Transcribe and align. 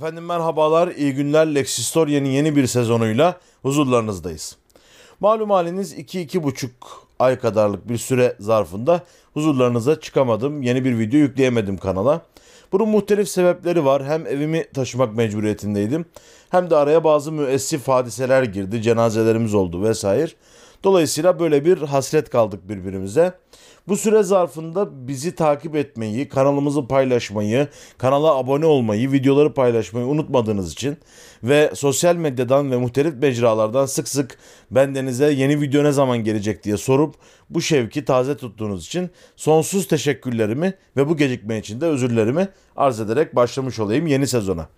Efendim 0.00 0.24
merhabalar, 0.24 0.88
iyi 0.88 1.14
günler. 1.14 1.54
Lexistorya'nın 1.54 2.28
yeni 2.28 2.56
bir 2.56 2.66
sezonuyla 2.66 3.40
huzurlarınızdayız. 3.62 4.56
Malum 5.20 5.50
haliniz 5.50 5.98
2-2,5 5.98 6.68
ay 7.18 7.38
kadarlık 7.38 7.88
bir 7.88 7.98
süre 7.98 8.36
zarfında 8.38 9.02
huzurlarınıza 9.34 10.00
çıkamadım. 10.00 10.62
Yeni 10.62 10.84
bir 10.84 10.98
video 10.98 11.18
yükleyemedim 11.18 11.76
kanala. 11.76 12.22
Bunun 12.72 12.88
muhtelif 12.88 13.28
sebepleri 13.28 13.84
var. 13.84 14.04
Hem 14.04 14.26
evimi 14.26 14.72
taşımak 14.74 15.16
mecburiyetindeydim. 15.16 16.04
Hem 16.50 16.70
de 16.70 16.76
araya 16.76 17.04
bazı 17.04 17.32
müessif 17.32 17.88
hadiseler 17.88 18.42
girdi. 18.42 18.82
Cenazelerimiz 18.82 19.54
oldu 19.54 19.82
vesaire. 19.82 20.30
Dolayısıyla 20.84 21.40
böyle 21.40 21.64
bir 21.64 21.78
hasret 21.78 22.30
kaldık 22.30 22.68
birbirimize. 22.68 23.32
Bu 23.90 23.96
süre 23.96 24.22
zarfında 24.22 25.08
bizi 25.08 25.34
takip 25.34 25.76
etmeyi, 25.76 26.28
kanalımızı 26.28 26.88
paylaşmayı, 26.88 27.68
kanala 27.98 28.34
abone 28.34 28.66
olmayı, 28.66 29.12
videoları 29.12 29.54
paylaşmayı 29.54 30.06
unutmadığınız 30.06 30.72
için 30.72 30.96
ve 31.42 31.70
sosyal 31.74 32.16
medyadan 32.16 32.70
ve 32.70 32.76
muhtelif 32.76 33.14
mecralardan 33.22 33.86
sık 33.86 34.08
sık 34.08 34.38
bendenize 34.70 35.32
yeni 35.32 35.60
video 35.60 35.84
ne 35.84 35.92
zaman 35.92 36.18
gelecek 36.18 36.64
diye 36.64 36.76
sorup 36.76 37.14
bu 37.50 37.60
şevki 37.60 38.04
taze 38.04 38.36
tuttuğunuz 38.36 38.86
için 38.86 39.10
sonsuz 39.36 39.88
teşekkürlerimi 39.88 40.74
ve 40.96 41.08
bu 41.08 41.16
gecikme 41.16 41.58
için 41.58 41.80
de 41.80 41.86
özürlerimi 41.86 42.48
arz 42.76 43.00
ederek 43.00 43.36
başlamış 43.36 43.78
olayım 43.78 44.06
yeni 44.06 44.26
sezona. 44.26 44.68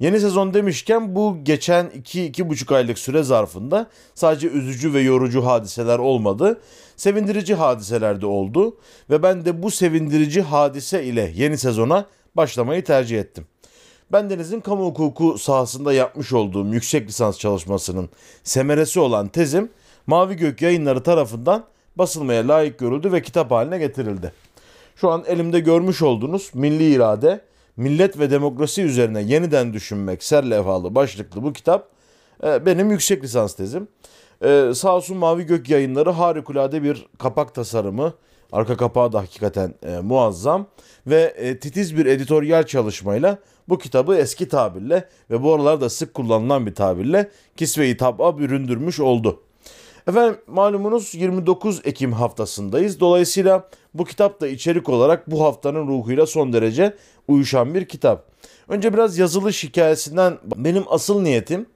Yeni 0.00 0.20
sezon 0.20 0.54
demişken 0.54 1.14
bu 1.14 1.36
geçen 1.42 1.86
2-2,5 1.86 2.74
aylık 2.74 2.98
süre 2.98 3.22
zarfında 3.22 3.86
sadece 4.14 4.48
üzücü 4.48 4.94
ve 4.94 5.00
yorucu 5.00 5.46
hadiseler 5.46 5.98
olmadı. 5.98 6.60
Sevindirici 6.96 7.54
hadiseler 7.54 8.20
de 8.20 8.26
oldu 8.26 8.76
ve 9.10 9.22
ben 9.22 9.44
de 9.44 9.62
bu 9.62 9.70
sevindirici 9.70 10.42
hadise 10.42 11.04
ile 11.04 11.32
yeni 11.36 11.58
sezona 11.58 12.06
başlamayı 12.34 12.84
tercih 12.84 13.20
ettim. 13.20 13.44
Bendenizin 14.12 14.60
kamu 14.60 14.84
hukuku 14.86 15.38
sahasında 15.38 15.92
yapmış 15.92 16.32
olduğum 16.32 16.66
yüksek 16.74 17.08
lisans 17.08 17.38
çalışmasının 17.38 18.08
semeresi 18.44 19.00
olan 19.00 19.28
tezim 19.28 19.70
Mavi 20.06 20.36
Gök 20.36 20.62
yayınları 20.62 21.02
tarafından 21.02 21.64
basılmaya 21.96 22.48
layık 22.48 22.78
görüldü 22.78 23.12
ve 23.12 23.22
kitap 23.22 23.50
haline 23.50 23.78
getirildi. 23.78 24.32
Şu 24.96 25.10
an 25.10 25.24
elimde 25.26 25.60
görmüş 25.60 26.02
olduğunuz 26.02 26.50
Milli 26.54 26.92
İrade 26.92 27.49
millet 27.80 28.18
ve 28.18 28.30
demokrasi 28.30 28.82
üzerine 28.82 29.22
yeniden 29.22 29.72
düşünmek 29.72 30.22
serlevhalı 30.22 30.94
başlıklı 30.94 31.42
bu 31.42 31.52
kitap 31.52 31.88
e, 32.44 32.66
benim 32.66 32.90
yüksek 32.90 33.24
lisans 33.24 33.54
tezim. 33.54 33.88
E, 34.44 34.72
sağ 34.74 34.96
olsun 34.96 35.16
Mavi 35.16 35.46
Gök 35.46 35.68
yayınları 35.68 36.10
harikulade 36.10 36.82
bir 36.82 37.06
kapak 37.18 37.54
tasarımı, 37.54 38.14
arka 38.52 38.76
kapağı 38.76 39.12
da 39.12 39.18
hakikaten 39.18 39.74
e, 39.82 39.98
muazzam 39.98 40.66
ve 41.06 41.34
e, 41.36 41.58
titiz 41.58 41.96
bir 41.96 42.06
editoryal 42.06 42.62
çalışmayla 42.62 43.38
bu 43.68 43.78
kitabı 43.78 44.16
eski 44.16 44.48
tabirle 44.48 45.08
ve 45.30 45.42
bu 45.42 45.54
aralarda 45.54 45.90
sık 45.90 46.14
kullanılan 46.14 46.66
bir 46.66 46.74
tabirle 46.74 47.30
kisve-i 47.56 47.96
tab'a 47.96 48.38
büründürmüş 48.38 49.00
oldu. 49.00 49.42
Efendim 50.08 50.40
malumunuz 50.46 51.14
29 51.14 51.80
Ekim 51.84 52.12
haftasındayız. 52.12 53.00
Dolayısıyla 53.00 53.68
bu 53.94 54.04
kitap 54.04 54.40
da 54.40 54.48
içerik 54.48 54.88
olarak 54.88 55.30
bu 55.30 55.44
haftanın 55.44 55.88
ruhuyla 55.88 56.26
son 56.26 56.52
derece 56.52 56.96
uyuşan 57.28 57.74
bir 57.74 57.84
kitap. 57.84 58.30
Önce 58.68 58.92
biraz 58.92 59.18
yazılı 59.18 59.50
hikayesinden 59.50 60.38
benim 60.56 60.84
asıl 60.88 61.22
niyetim 61.22 61.66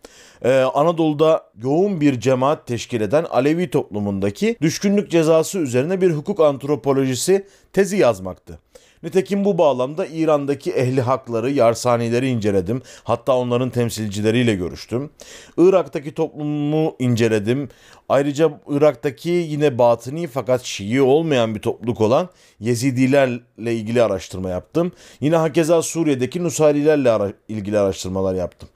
ee, 0.45 0.61
Anadolu'da 0.75 1.51
yoğun 1.63 2.01
bir 2.01 2.21
cemaat 2.21 2.67
teşkil 2.67 3.01
eden 3.01 3.25
Alevi 3.25 3.71
toplumundaki 3.71 4.57
düşkünlük 4.61 5.11
cezası 5.11 5.59
üzerine 5.59 6.01
bir 6.01 6.11
hukuk 6.11 6.41
antropolojisi 6.41 7.47
tezi 7.73 7.97
yazmaktı. 7.97 8.59
Nitekim 9.05 9.45
bu 9.45 9.59
bağlamda 9.59 10.07
İran'daki 10.07 10.73
ehli 10.73 11.01
hakları, 11.01 11.51
yarsanileri 11.51 12.29
inceledim. 12.29 12.83
Hatta 13.05 13.37
onların 13.37 13.71
temsilcileriyle 13.71 14.55
görüştüm. 14.55 15.11
Irak'taki 15.59 16.15
toplumu 16.15 16.97
inceledim. 16.99 17.69
Ayrıca 18.09 18.61
Irak'taki 18.69 19.31
yine 19.31 19.79
batıni 19.79 20.27
fakat 20.27 20.63
Şii 20.63 21.03
olmayan 21.03 21.55
bir 21.55 21.61
topluluk 21.61 22.01
olan 22.01 22.29
Yezidilerle 22.61 23.75
ilgili 23.75 24.03
araştırma 24.03 24.51
yaptım. 24.51 24.93
Yine 25.21 25.37
hakeza 25.37 25.83
Suriye'deki 25.83 26.45
Nusayrilerle 26.45 27.11
ara 27.11 27.33
ilgili 27.49 27.79
araştırmalar 27.79 28.35
yaptım. 28.35 28.69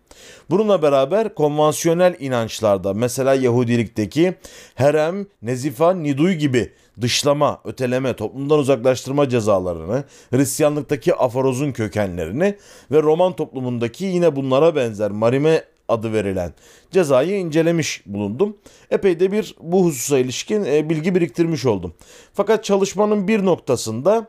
Bununla 0.50 0.82
beraber 0.82 1.34
konvansiyonel 1.34 2.16
inançlarda 2.20 2.94
mesela 2.94 3.34
Yahudilikteki 3.34 4.34
herem, 4.74 5.26
nezifa, 5.42 5.94
niduy 5.94 6.34
gibi 6.34 6.72
dışlama, 7.00 7.60
öteleme, 7.64 8.12
toplumdan 8.12 8.58
uzaklaştırma 8.58 9.28
cezalarını, 9.28 10.04
Hristiyanlıktaki 10.30 11.14
aforozun 11.14 11.72
kökenlerini 11.72 12.54
ve 12.90 13.02
Roman 13.02 13.36
toplumundaki 13.36 14.04
yine 14.04 14.36
bunlara 14.36 14.76
benzer 14.76 15.10
marime 15.10 15.64
adı 15.88 16.12
verilen 16.12 16.52
cezayı 16.90 17.38
incelemiş 17.38 18.02
bulundum. 18.06 18.56
Epey 18.90 19.20
de 19.20 19.32
bir 19.32 19.54
bu 19.62 19.84
hususa 19.84 20.18
ilişkin 20.18 20.64
e, 20.64 20.90
bilgi 20.90 21.14
biriktirmiş 21.14 21.66
oldum. 21.66 21.94
Fakat 22.34 22.64
çalışmanın 22.64 23.28
bir 23.28 23.44
noktasında 23.44 24.26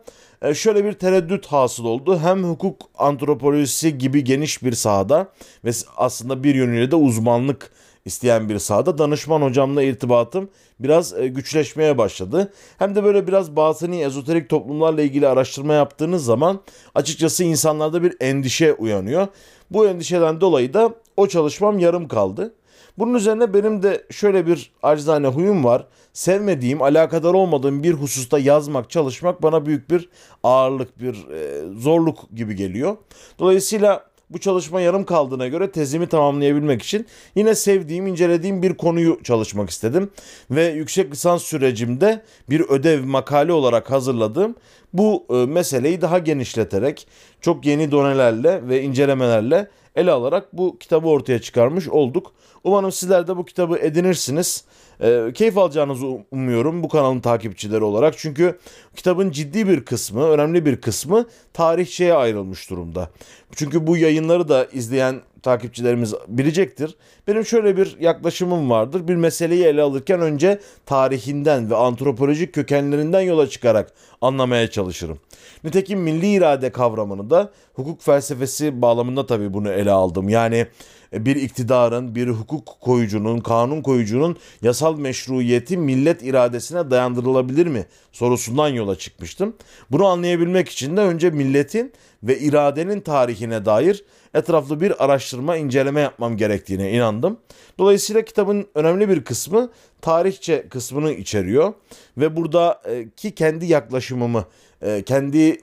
şöyle 0.54 0.86
bir 0.86 0.94
tereddüt 0.94 1.46
hasıl 1.46 1.86
oldu. 1.86 2.20
Hem 2.20 2.44
hukuk 2.44 2.82
antropolojisi 2.98 3.98
gibi 3.98 4.24
geniş 4.24 4.64
bir 4.64 4.74
sahada 4.74 5.28
ve 5.66 5.72
aslında 5.98 6.44
bir 6.44 6.56
yönüyle 6.56 6.92
de 6.92 6.96
uzmanlık 6.96 7.72
isteyen 8.06 8.50
bir 8.50 8.60
sahada 8.60 8.98
danışman 8.98 9.42
hocamla 9.42 9.84
irtibatım 9.84 10.50
biraz 10.80 11.14
e, 11.14 11.28
güçleşmeye 11.28 11.98
başladı. 11.98 12.54
Hem 12.78 12.96
de 12.96 13.04
böyle 13.04 13.28
biraz 13.28 13.56
batıni 13.56 14.02
ezoterik 14.02 14.50
toplumlarla 14.50 15.02
ilgili 15.02 15.28
araştırma 15.28 15.74
yaptığınız 15.74 16.26
zaman 16.26 16.60
açıkçası 16.96 17.44
insanlarda 17.44 18.04
bir 18.04 18.16
endişe 18.20 18.74
uyanıyor. 18.74 19.28
Bu 19.72 19.88
endişeden 19.88 20.42
dolayı 20.42 20.74
da 20.74 20.94
o 21.18 21.28
çalışmam 21.28 21.80
yarım 21.80 22.08
kaldı. 22.08 22.54
Bunun 22.98 23.14
üzerine 23.14 23.54
benim 23.54 23.84
de 23.84 24.06
şöyle 24.12 24.48
bir 24.48 24.72
acizane 24.84 25.28
huyum 25.28 25.64
var. 25.64 25.88
Sevmediğim, 26.14 26.82
alakadar 26.82 27.34
olmadığım 27.34 27.84
bir 27.84 27.94
hususta 27.94 28.40
yazmak, 28.40 28.90
çalışmak 28.90 29.44
bana 29.44 29.66
büyük 29.66 29.90
bir 29.90 30.10
ağırlık, 30.44 31.00
bir 31.00 31.28
e, 31.30 31.64
zorluk 31.80 32.36
gibi 32.36 32.56
geliyor. 32.56 32.98
Dolayısıyla 33.40 34.10
bu 34.30 34.40
çalışma 34.40 34.82
yarım 34.82 35.06
kaldığına 35.06 35.48
göre 35.48 35.72
tezimi 35.72 36.08
tamamlayabilmek 36.08 36.82
için 36.82 37.08
yine 37.36 37.56
sevdiğim, 37.56 38.08
incelediğim 38.08 38.64
bir 38.64 38.74
konuyu 38.74 39.20
çalışmak 39.24 39.70
istedim. 39.70 40.12
Ve 40.52 40.68
yüksek 40.68 41.12
lisans 41.12 41.44
sürecimde 41.44 42.22
bir 42.50 42.62
ödev 42.62 43.06
makale 43.06 43.54
olarak 43.54 43.92
hazırladığım 43.92 44.56
bu 44.94 45.26
e, 45.30 45.34
meseleyi 45.34 46.02
daha 46.02 46.20
genişleterek 46.20 47.08
çok 47.42 47.66
yeni 47.66 47.92
donelerle 47.92 48.68
ve 48.70 48.82
incelemelerle 48.82 49.68
ele 50.00 50.12
alarak 50.12 50.54
bu 50.54 50.78
kitabı 50.78 51.08
ortaya 51.08 51.42
çıkarmış 51.42 51.88
olduk. 51.88 52.34
Umarım 52.64 52.92
sizler 52.92 53.28
de 53.28 53.38
bu 53.38 53.46
kitabı 53.46 53.78
edinirsiniz. 53.78 54.64
E, 55.02 55.32
keyif 55.34 55.58
alacağınızı 55.58 56.08
umuyorum 56.32 56.84
bu 56.84 56.90
kanalın 56.90 57.20
takipçileri 57.20 57.84
olarak. 57.84 58.18
Çünkü 58.18 58.60
kitabın 58.96 59.32
ciddi 59.32 59.68
bir 59.68 59.86
kısmı, 59.86 60.24
önemli 60.30 60.66
bir 60.66 60.82
kısmı 60.82 61.26
tarihçeye 61.54 62.14
ayrılmış 62.14 62.70
durumda. 62.70 63.10
Çünkü 63.56 63.88
bu 63.88 63.98
yayınları 63.98 64.50
da 64.50 64.66
izleyen 64.66 65.22
takipçilerimiz 65.44 66.14
bilecektir. 66.28 66.96
Benim 67.28 67.46
şöyle 67.46 67.78
bir 67.78 67.98
yaklaşımım 68.00 68.70
vardır. 68.70 69.08
Bir 69.08 69.16
meseleyi 69.16 69.64
ele 69.64 69.82
alırken 69.82 70.22
önce 70.22 70.60
tarihinden 70.86 71.70
ve 71.70 71.76
antropolojik 71.76 72.54
kökenlerinden 72.54 73.22
yola 73.22 73.50
çıkarak 73.50 73.94
anlamaya 74.22 74.70
çalışırım. 74.70 75.20
Nitekim 75.64 76.00
milli 76.00 76.32
irade 76.32 76.70
kavramını 76.72 77.30
da 77.30 77.52
hukuk 77.74 78.02
felsefesi 78.02 78.82
bağlamında 78.82 79.26
tabii 79.26 79.54
bunu 79.54 79.70
ele 79.70 79.92
aldım. 79.92 80.30
Yani 80.30 80.68
e, 81.14 81.26
bir 81.26 81.36
iktidarın, 81.36 82.16
bir 82.16 82.28
hukuk 82.28 82.78
koyucunun, 82.82 83.40
kanun 83.40 83.82
koyucunun 83.82 84.38
yasal 84.62 85.00
meşruiyeti 85.00 85.78
millet 85.78 86.24
iradesine 86.24 86.92
dayandırılabilir 86.92 87.68
mi 87.68 87.86
sorusundan 88.12 88.70
yola 88.70 88.96
çıkmıştım. 88.96 89.56
Bunu 89.92 90.06
anlayabilmek 90.06 90.70
için 90.70 90.98
de 90.98 91.02
önce 91.02 91.30
milletin 91.30 91.94
ve 92.24 92.40
iradenin 92.40 93.02
tarihine 93.02 93.66
dair 93.66 94.04
etraflı 94.34 94.82
bir 94.82 95.04
araştırma, 95.04 95.56
inceleme 95.56 96.02
yapmam 96.02 96.38
gerektiğine 96.38 96.92
inandım. 96.92 97.38
Dolayısıyla 97.80 98.22
kitabın 98.22 98.68
önemli 98.76 99.10
bir 99.10 99.24
kısmı 99.24 99.72
tarihçe 100.02 100.70
kısmını 100.70 101.12
içeriyor 101.12 101.74
ve 102.18 102.36
buradaki 102.36 103.36
kendi 103.36 103.66
yaklaşımımı, 103.66 104.46
e, 104.82 105.04
kendi 105.04 105.62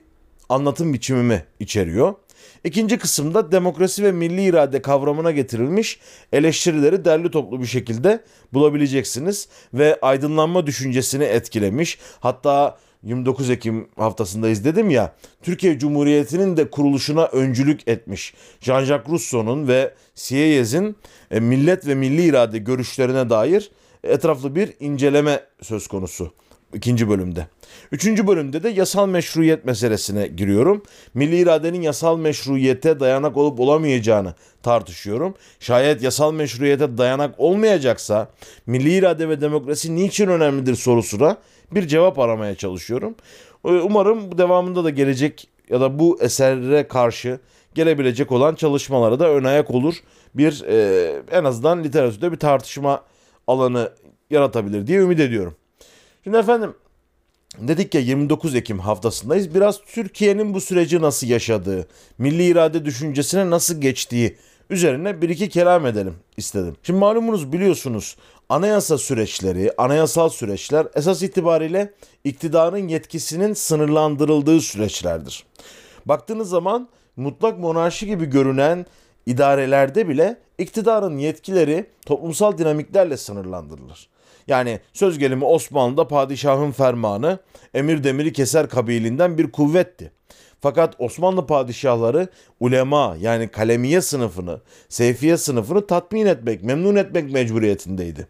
anlatım 0.49 0.93
biçimimi 0.93 1.43
içeriyor. 1.59 2.13
İkinci 2.63 2.97
kısımda 2.97 3.51
demokrasi 3.51 4.03
ve 4.03 4.11
milli 4.11 4.43
irade 4.43 4.81
kavramına 4.81 5.31
getirilmiş 5.31 5.99
eleştirileri 6.33 7.05
derli 7.05 7.31
toplu 7.31 7.61
bir 7.61 7.65
şekilde 7.65 8.23
bulabileceksiniz 8.53 9.47
ve 9.73 9.99
aydınlanma 10.01 10.67
düşüncesini 10.67 11.23
etkilemiş. 11.23 11.99
Hatta 12.19 12.77
29 13.07 13.49
Ekim 13.49 13.87
haftasında 13.95 14.49
izledim 14.49 14.89
ya 14.89 15.15
Türkiye 15.41 15.79
Cumhuriyeti'nin 15.79 16.57
de 16.57 16.69
kuruluşuna 16.69 17.25
öncülük 17.25 17.87
etmiş 17.87 18.33
Jean-Jacques 18.61 19.09
Rousseau'nun 19.09 19.67
ve 19.67 19.93
Sieyes'in 20.15 20.95
e, 21.31 21.39
millet 21.39 21.87
ve 21.87 21.95
milli 21.95 22.23
irade 22.23 22.57
görüşlerine 22.57 23.29
dair 23.29 23.71
etraflı 24.03 24.55
bir 24.55 24.73
inceleme 24.79 25.39
söz 25.61 25.87
konusu. 25.87 26.33
İkinci 26.73 27.09
bölümde. 27.09 27.47
Üçüncü 27.91 28.27
bölümde 28.27 28.63
de 28.63 28.69
yasal 28.69 29.07
meşruiyet 29.07 29.65
meselesine 29.65 30.27
giriyorum. 30.27 30.83
Milli 31.13 31.37
iradenin 31.37 31.81
yasal 31.81 32.17
meşruiyete 32.17 32.99
dayanak 32.99 33.37
olup 33.37 33.59
olamayacağını 33.59 34.33
tartışıyorum. 34.63 35.33
Şayet 35.59 36.01
yasal 36.01 36.33
meşruiyete 36.33 36.97
dayanak 36.97 37.35
olmayacaksa 37.37 38.27
milli 38.65 38.93
irade 38.93 39.29
ve 39.29 39.41
demokrasi 39.41 39.95
niçin 39.95 40.27
önemlidir 40.27 40.75
sorusuna 40.75 41.37
bir 41.71 41.87
cevap 41.87 42.19
aramaya 42.19 42.55
çalışıyorum. 42.55 43.15
Ee, 43.65 43.69
umarım 43.69 44.31
bu 44.31 44.37
devamında 44.37 44.83
da 44.83 44.89
gelecek 44.89 45.49
ya 45.69 45.81
da 45.81 45.99
bu 45.99 46.17
esere 46.21 46.87
karşı 46.87 47.39
gelebilecek 47.75 48.31
olan 48.31 48.55
çalışmalara 48.55 49.19
da 49.19 49.29
ön 49.29 49.43
ayak 49.43 49.71
olur. 49.71 49.95
Bir 50.35 50.63
e, 50.67 51.21
en 51.31 51.43
azından 51.43 51.83
literatürde 51.83 52.31
bir 52.31 52.37
tartışma 52.37 53.03
alanı 53.47 53.91
yaratabilir 54.29 54.87
diye 54.87 54.99
ümit 54.99 55.19
ediyorum. 55.19 55.55
Şimdi 56.27 56.37
efendim 56.37 56.75
dedik 57.57 57.95
ya 57.95 58.01
29 58.01 58.55
Ekim 58.55 58.79
haftasındayız. 58.79 59.55
Biraz 59.55 59.81
Türkiye'nin 59.81 60.53
bu 60.53 60.61
süreci 60.61 61.01
nasıl 61.01 61.27
yaşadığı, 61.27 61.87
milli 62.17 62.43
irade 62.43 62.85
düşüncesine 62.85 63.49
nasıl 63.49 63.81
geçtiği 63.81 64.37
üzerine 64.69 65.21
bir 65.21 65.29
iki 65.29 65.49
kelam 65.49 65.85
edelim 65.85 66.15
istedim. 66.37 66.75
Şimdi 66.83 66.99
malumunuz 66.99 67.53
biliyorsunuz 67.53 68.17
anayasa 68.49 68.97
süreçleri, 68.97 69.71
anayasal 69.77 70.29
süreçler 70.29 70.87
esas 70.95 71.23
itibariyle 71.23 71.93
iktidarın 72.23 72.87
yetkisinin 72.87 73.53
sınırlandırıldığı 73.53 74.61
süreçlerdir. 74.61 75.45
Baktığınız 76.05 76.49
zaman 76.49 76.89
mutlak 77.15 77.59
monarşi 77.59 78.05
gibi 78.05 78.25
görünen 78.25 78.85
idarelerde 79.25 80.09
bile 80.09 80.37
iktidarın 80.57 81.17
yetkileri 81.17 81.85
toplumsal 82.05 82.57
dinamiklerle 82.57 83.17
sınırlandırılır. 83.17 84.09
Yani 84.47 84.79
söz 84.93 85.19
gelimi 85.19 85.45
Osmanlı'da 85.45 86.07
padişahın 86.07 86.71
fermanı 86.71 87.39
emir 87.73 88.03
demiri 88.03 88.33
keser 88.33 88.69
kabilinden 88.69 89.37
bir 89.37 89.51
kuvvetti. 89.51 90.11
Fakat 90.61 90.95
Osmanlı 90.99 91.47
padişahları 91.47 92.27
ulema 92.59 93.15
yani 93.19 93.47
kalemiye 93.47 94.01
sınıfını, 94.01 94.61
seyfiye 94.89 95.37
sınıfını 95.37 95.87
tatmin 95.87 96.25
etmek, 96.25 96.63
memnun 96.63 96.95
etmek 96.95 97.31
mecburiyetindeydi. 97.31 98.27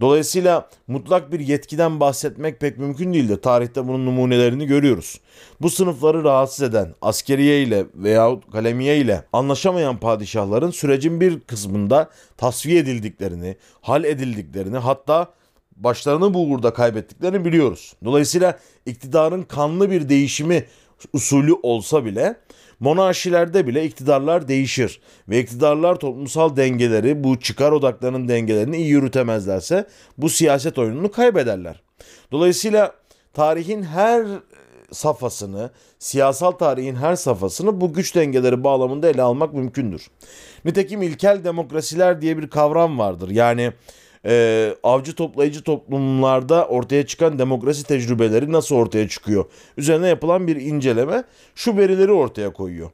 Dolayısıyla 0.00 0.68
mutlak 0.86 1.32
bir 1.32 1.40
yetkiden 1.40 2.00
bahsetmek 2.00 2.60
pek 2.60 2.78
mümkün 2.78 3.12
değildir. 3.12 3.42
Tarihte 3.42 3.88
bunun 3.88 4.06
numunelerini 4.06 4.66
görüyoruz. 4.66 5.20
Bu 5.60 5.70
sınıfları 5.70 6.24
rahatsız 6.24 6.62
eden 6.62 6.94
askeriye 7.02 7.62
ile 7.62 7.86
veyahut 7.94 8.52
kalemiye 8.52 8.98
ile 8.98 9.24
anlaşamayan 9.32 9.98
padişahların 9.98 10.70
sürecin 10.70 11.20
bir 11.20 11.40
kısmında 11.40 12.10
tasfiye 12.36 12.78
edildiklerini, 12.78 13.56
hal 13.80 14.04
edildiklerini 14.04 14.78
hatta 14.78 15.32
başlarını 15.76 16.34
bu 16.34 16.42
uğurda 16.42 16.72
kaybettiklerini 16.72 17.44
biliyoruz. 17.44 17.94
Dolayısıyla 18.04 18.58
iktidarın 18.86 19.42
kanlı 19.42 19.90
bir 19.90 20.08
değişimi 20.08 20.64
usulü 21.12 21.52
olsa 21.62 22.04
bile 22.04 22.36
monarşilerde 22.80 23.66
bile 23.66 23.84
iktidarlar 23.84 24.48
değişir 24.48 25.00
ve 25.28 25.40
iktidarlar 25.40 25.94
toplumsal 25.94 26.56
dengeleri 26.56 27.24
bu 27.24 27.40
çıkar 27.40 27.72
odaklarının 27.72 28.28
dengelerini 28.28 28.76
iyi 28.76 28.88
yürütemezlerse 28.88 29.86
bu 30.18 30.28
siyaset 30.28 30.78
oyununu 30.78 31.10
kaybederler. 31.10 31.82
Dolayısıyla 32.32 32.94
tarihin 33.34 33.82
her 33.82 34.26
safhasını, 34.92 35.70
siyasal 35.98 36.50
tarihin 36.50 36.94
her 36.94 37.16
safhasını 37.16 37.80
bu 37.80 37.92
güç 37.92 38.14
dengeleri 38.14 38.64
bağlamında 38.64 39.08
ele 39.08 39.22
almak 39.22 39.54
mümkündür. 39.54 40.06
Nitekim 40.64 41.02
ilkel 41.02 41.44
demokrasiler 41.44 42.20
diye 42.20 42.38
bir 42.38 42.50
kavram 42.50 42.98
vardır. 42.98 43.30
Yani 43.30 43.72
e, 44.26 44.74
avcı 44.82 45.14
toplayıcı 45.14 45.62
toplumlarda 45.62 46.66
ortaya 46.66 47.06
çıkan 47.06 47.38
demokrasi 47.38 47.84
tecrübeleri 47.84 48.52
nasıl 48.52 48.76
ortaya 48.76 49.08
çıkıyor? 49.08 49.44
Üzerine 49.76 50.08
yapılan 50.08 50.46
bir 50.46 50.56
inceleme 50.56 51.24
şu 51.54 51.76
verileri 51.76 52.12
ortaya 52.12 52.52
koyuyor. 52.52 52.90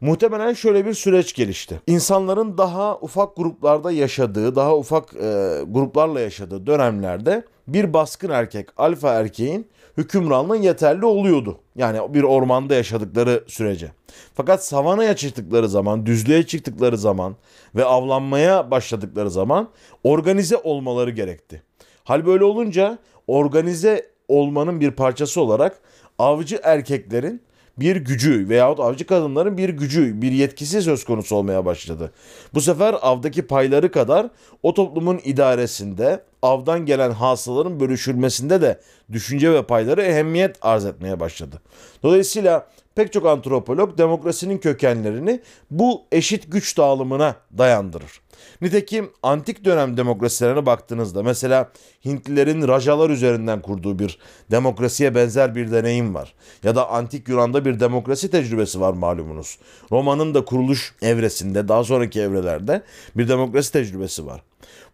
Muhtemelen 0.00 0.52
şöyle 0.52 0.86
bir 0.86 0.94
süreç 0.94 1.34
gelişti. 1.34 1.80
İnsanların 1.86 2.58
daha 2.58 2.98
ufak 2.98 3.36
gruplarda 3.36 3.92
yaşadığı, 3.92 4.56
daha 4.56 4.76
ufak 4.76 5.14
e, 5.14 5.60
gruplarla 5.66 6.20
yaşadığı 6.20 6.66
dönemlerde 6.66 7.44
bir 7.68 7.92
baskın 7.92 8.30
erkek, 8.30 8.68
alfa 8.76 9.12
erkeğin 9.12 9.66
hükümranlığı 9.96 10.56
yeterli 10.56 11.04
oluyordu. 11.04 11.58
Yani 11.76 12.14
bir 12.14 12.22
ormanda 12.22 12.74
yaşadıkları 12.74 13.44
sürece. 13.46 13.92
Fakat 14.34 14.64
savanaya 14.64 15.16
çıktıkları 15.16 15.68
zaman, 15.68 16.06
düzlüğe 16.06 16.46
çıktıkları 16.46 16.98
zaman 16.98 17.36
ve 17.74 17.84
avlanmaya 17.84 18.70
başladıkları 18.70 19.30
zaman 19.30 19.68
organize 20.04 20.56
olmaları 20.56 21.10
gerekti. 21.10 21.62
Hal 22.04 22.26
böyle 22.26 22.44
olunca 22.44 22.98
organize 23.26 24.10
olmanın 24.28 24.80
bir 24.80 24.90
parçası 24.90 25.40
olarak 25.40 25.80
avcı 26.18 26.60
erkeklerin 26.62 27.42
bir 27.78 27.96
gücü 27.96 28.48
veyahut 28.48 28.80
avcı 28.80 29.06
kadınların 29.06 29.56
bir 29.56 29.68
gücü, 29.68 30.22
bir 30.22 30.32
yetkisi 30.32 30.82
söz 30.82 31.04
konusu 31.04 31.36
olmaya 31.36 31.64
başladı. 31.64 32.12
Bu 32.54 32.60
sefer 32.60 32.96
avdaki 33.02 33.42
payları 33.42 33.90
kadar 33.90 34.28
o 34.62 34.74
toplumun 34.74 35.20
idaresinde 35.24 36.22
avdan 36.42 36.86
gelen 36.86 37.10
hasıların 37.10 37.80
bölüşülmesinde 37.80 38.60
de 38.60 38.80
düşünce 39.12 39.52
ve 39.52 39.62
payları 39.62 40.02
ehemmiyet 40.02 40.56
arz 40.62 40.84
etmeye 40.84 41.20
başladı. 41.20 41.60
Dolayısıyla 42.02 42.66
pek 42.94 43.12
çok 43.12 43.26
antropolog 43.26 43.98
demokrasinin 43.98 44.58
kökenlerini 44.58 45.40
bu 45.70 46.02
eşit 46.12 46.52
güç 46.52 46.78
dağılımına 46.78 47.36
dayandırır. 47.58 48.20
Nitekim 48.60 49.10
antik 49.22 49.64
dönem 49.64 49.96
demokrasilerine 49.96 50.66
baktığınızda 50.66 51.22
mesela 51.22 51.72
Hintlilerin 52.04 52.68
rajalar 52.68 53.10
üzerinden 53.10 53.62
kurduğu 53.62 53.98
bir 53.98 54.18
demokrasiye 54.50 55.14
benzer 55.14 55.54
bir 55.54 55.72
deneyim 55.72 56.14
var. 56.14 56.34
Ya 56.62 56.76
da 56.76 56.90
antik 56.90 57.28
Yunan'da 57.28 57.64
bir 57.64 57.80
demokrasi 57.80 58.30
tecrübesi 58.30 58.80
var 58.80 58.92
malumunuz. 58.92 59.58
Roma'nın 59.92 60.34
da 60.34 60.44
kuruluş 60.44 60.94
evresinde 61.02 61.68
daha 61.68 61.84
sonraki 61.84 62.20
evrelerde 62.20 62.82
bir 63.16 63.28
demokrasi 63.28 63.72
tecrübesi 63.72 64.26
var. 64.26 64.42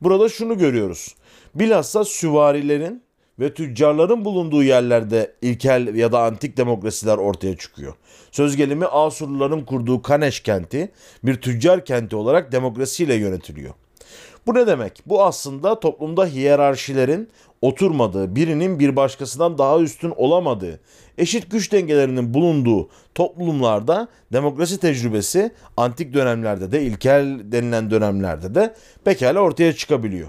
Burada 0.00 0.28
şunu 0.28 0.58
görüyoruz. 0.58 1.14
Bilhassa 1.54 2.04
süvarilerin 2.04 3.02
ve 3.38 3.54
tüccarların 3.54 4.24
bulunduğu 4.24 4.62
yerlerde 4.62 5.32
ilkel 5.42 5.94
ya 5.94 6.12
da 6.12 6.22
antik 6.22 6.56
demokrasiler 6.56 7.16
ortaya 7.16 7.56
çıkıyor. 7.56 7.94
Söz 8.30 8.56
gelimi 8.56 8.86
Asurluların 8.86 9.64
kurduğu 9.64 10.02
Kaneş 10.02 10.40
kenti 10.40 10.92
bir 11.24 11.34
tüccar 11.34 11.84
kenti 11.84 12.16
olarak 12.16 12.52
demokrasiyle 12.52 13.14
yönetiliyor. 13.14 13.74
Bu 14.46 14.54
ne 14.54 14.66
demek? 14.66 15.02
Bu 15.06 15.24
aslında 15.24 15.80
toplumda 15.80 16.26
hiyerarşilerin 16.26 17.28
oturmadığı, 17.62 18.36
birinin 18.36 18.78
bir 18.78 18.96
başkasından 18.96 19.58
daha 19.58 19.80
üstün 19.80 20.12
olamadığı, 20.16 20.80
eşit 21.18 21.50
güç 21.50 21.72
dengelerinin 21.72 22.34
bulunduğu 22.34 22.88
toplumlarda 23.14 24.08
demokrasi 24.32 24.80
tecrübesi 24.80 25.50
antik 25.76 26.14
dönemlerde 26.14 26.72
de 26.72 26.82
ilkel 26.82 27.40
denilen 27.44 27.90
dönemlerde 27.90 28.54
de 28.54 28.74
pekala 29.04 29.40
ortaya 29.40 29.72
çıkabiliyor. 29.72 30.28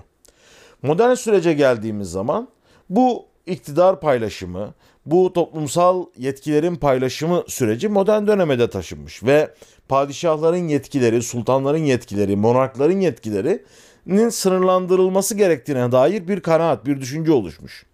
Modern 0.82 1.14
sürece 1.14 1.54
geldiğimiz 1.54 2.12
zaman 2.12 2.48
bu 2.90 3.26
iktidar 3.46 4.00
paylaşımı, 4.02 4.74
bu 5.06 5.34
toplumsal 5.34 6.06
yetkilerin 6.18 6.76
paylaşımı 6.76 7.44
süreci 7.48 7.88
modern 7.88 8.28
döneme 8.28 8.60
de 8.60 8.70
taşınmış 8.70 9.24
ve 9.24 9.54
padişahların 9.88 10.68
yetkileri, 10.68 11.24
sultanların 11.24 11.84
yetkileri, 11.84 12.36
monarkların 12.36 13.00
yetkilerinin 13.00 14.30
sınırlandırılması 14.30 15.36
gerektiğine 15.36 15.92
dair 15.92 16.28
bir 16.28 16.40
kanaat, 16.40 16.86
bir 16.86 17.02
düşünce 17.02 17.32
oluşmuş. 17.32 17.86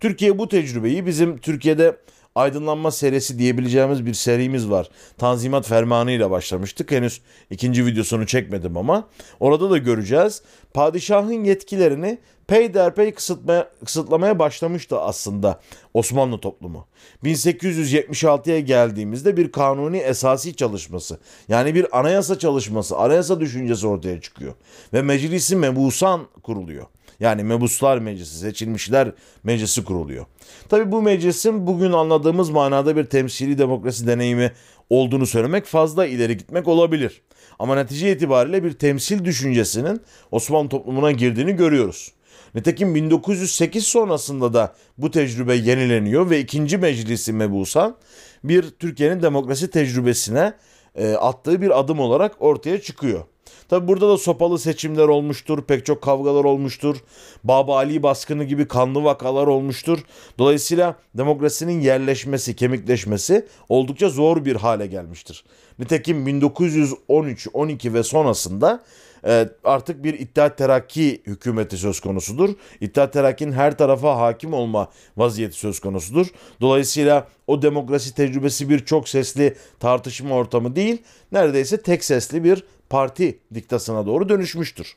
Türkiye 0.00 0.38
bu 0.38 0.48
tecrübeyi 0.48 1.06
bizim 1.06 1.38
Türkiye'de 1.38 1.96
aydınlanma 2.34 2.90
serisi 2.90 3.38
diyebileceğimiz 3.38 4.06
bir 4.06 4.14
serimiz 4.14 4.70
var. 4.70 4.88
Tanzimat 5.18 5.66
Fermanı 5.66 6.10
ile 6.10 6.30
başlamıştık. 6.30 6.90
Henüz 6.90 7.20
ikinci 7.50 7.86
videosunu 7.86 8.26
çekmedim 8.26 8.76
ama 8.76 9.08
orada 9.40 9.70
da 9.70 9.78
göreceğiz. 9.78 10.42
Padişahın 10.74 11.44
yetkilerini 11.44 12.18
peyderpey 12.46 13.14
kısıtmaya, 13.14 13.70
kısıtlamaya 13.84 14.38
başlamıştı 14.38 15.00
aslında 15.00 15.60
Osmanlı 15.94 16.38
toplumu. 16.38 16.86
1876'ya 17.24 18.60
geldiğimizde 18.60 19.36
bir 19.36 19.52
kanuni 19.52 19.98
esasi 19.98 20.56
çalışması 20.56 21.18
yani 21.48 21.74
bir 21.74 21.98
anayasa 21.98 22.38
çalışması, 22.38 22.96
anayasa 22.96 23.40
düşüncesi 23.40 23.86
ortaya 23.86 24.20
çıkıyor. 24.20 24.54
Ve 24.92 25.02
meclisi 25.02 25.56
mebusan 25.56 26.26
kuruluyor. 26.42 26.86
Yani 27.24 27.44
mebuslar 27.44 27.98
meclisi, 27.98 28.38
seçilmişler 28.38 29.12
meclisi 29.44 29.84
kuruluyor. 29.84 30.26
Tabi 30.68 30.92
bu 30.92 31.02
meclisin 31.02 31.66
bugün 31.66 31.92
anladığımız 31.92 32.50
manada 32.50 32.96
bir 32.96 33.04
temsili 33.04 33.58
demokrasi 33.58 34.06
deneyimi 34.06 34.52
olduğunu 34.90 35.26
söylemek 35.26 35.64
fazla 35.64 36.06
ileri 36.06 36.36
gitmek 36.36 36.68
olabilir. 36.68 37.22
Ama 37.58 37.74
netice 37.74 38.12
itibariyle 38.12 38.64
bir 38.64 38.72
temsil 38.72 39.24
düşüncesinin 39.24 40.00
Osmanlı 40.30 40.68
toplumuna 40.68 41.12
girdiğini 41.12 41.56
görüyoruz. 41.56 42.12
Nitekim 42.54 42.94
1908 42.94 43.86
sonrasında 43.86 44.54
da 44.54 44.74
bu 44.98 45.10
tecrübe 45.10 45.54
yenileniyor 45.54 46.30
ve 46.30 46.40
ikinci 46.40 46.78
meclisi 46.78 47.32
mebusan 47.32 47.96
bir 48.44 48.70
Türkiye'nin 48.70 49.22
demokrasi 49.22 49.70
tecrübesine 49.70 50.52
e, 50.94 51.12
attığı 51.12 51.62
bir 51.62 51.80
adım 51.80 52.00
olarak 52.00 52.42
ortaya 52.42 52.80
çıkıyor. 52.80 53.24
Tabi 53.68 53.88
burada 53.88 54.08
da 54.08 54.18
sopalı 54.18 54.58
seçimler 54.58 55.08
olmuştur, 55.08 55.62
pek 55.62 55.86
çok 55.86 56.02
kavgalar 56.02 56.44
olmuştur. 56.44 56.96
Baba 57.44 57.76
Ali 57.76 58.02
baskını 58.02 58.44
gibi 58.44 58.68
kanlı 58.68 59.04
vakalar 59.04 59.46
olmuştur. 59.46 59.98
Dolayısıyla 60.38 60.96
demokrasinin 61.14 61.80
yerleşmesi, 61.80 62.56
kemikleşmesi 62.56 63.46
oldukça 63.68 64.08
zor 64.08 64.44
bir 64.44 64.56
hale 64.56 64.86
gelmiştir. 64.86 65.44
Nitekim 65.78 66.26
1913, 66.26 67.48
12 67.52 67.94
ve 67.94 68.02
sonrasında 68.02 68.82
e, 69.26 69.48
artık 69.64 70.04
bir 70.04 70.14
İttihat 70.14 70.58
Terakki 70.58 71.22
hükümeti 71.26 71.76
söz 71.76 72.00
konusudur. 72.00 72.50
İttihat 72.80 73.12
Terakki'nin 73.12 73.52
her 73.52 73.78
tarafa 73.78 74.18
hakim 74.18 74.52
olma 74.52 74.90
vaziyeti 75.16 75.56
söz 75.56 75.80
konusudur. 75.80 76.26
Dolayısıyla 76.60 77.28
o 77.46 77.62
demokrasi 77.62 78.14
tecrübesi 78.14 78.68
bir 78.68 78.84
çok 78.84 79.08
sesli 79.08 79.56
tartışma 79.80 80.34
ortamı 80.34 80.76
değil, 80.76 81.02
neredeyse 81.32 81.82
tek 81.82 82.04
sesli 82.04 82.44
bir 82.44 82.64
parti 82.90 83.38
diktasına 83.54 84.06
doğru 84.06 84.28
dönüşmüştür. 84.28 84.96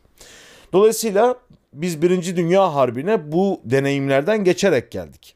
Dolayısıyla 0.74 1.36
biz 1.74 2.01
Birinci 2.01 2.36
Dünya 2.36 2.75
Harbi'ne 2.75 3.32
bu 3.32 3.62
deneyimlerden 3.65 4.44
geçerek 4.44 4.91
geldik. 4.91 5.36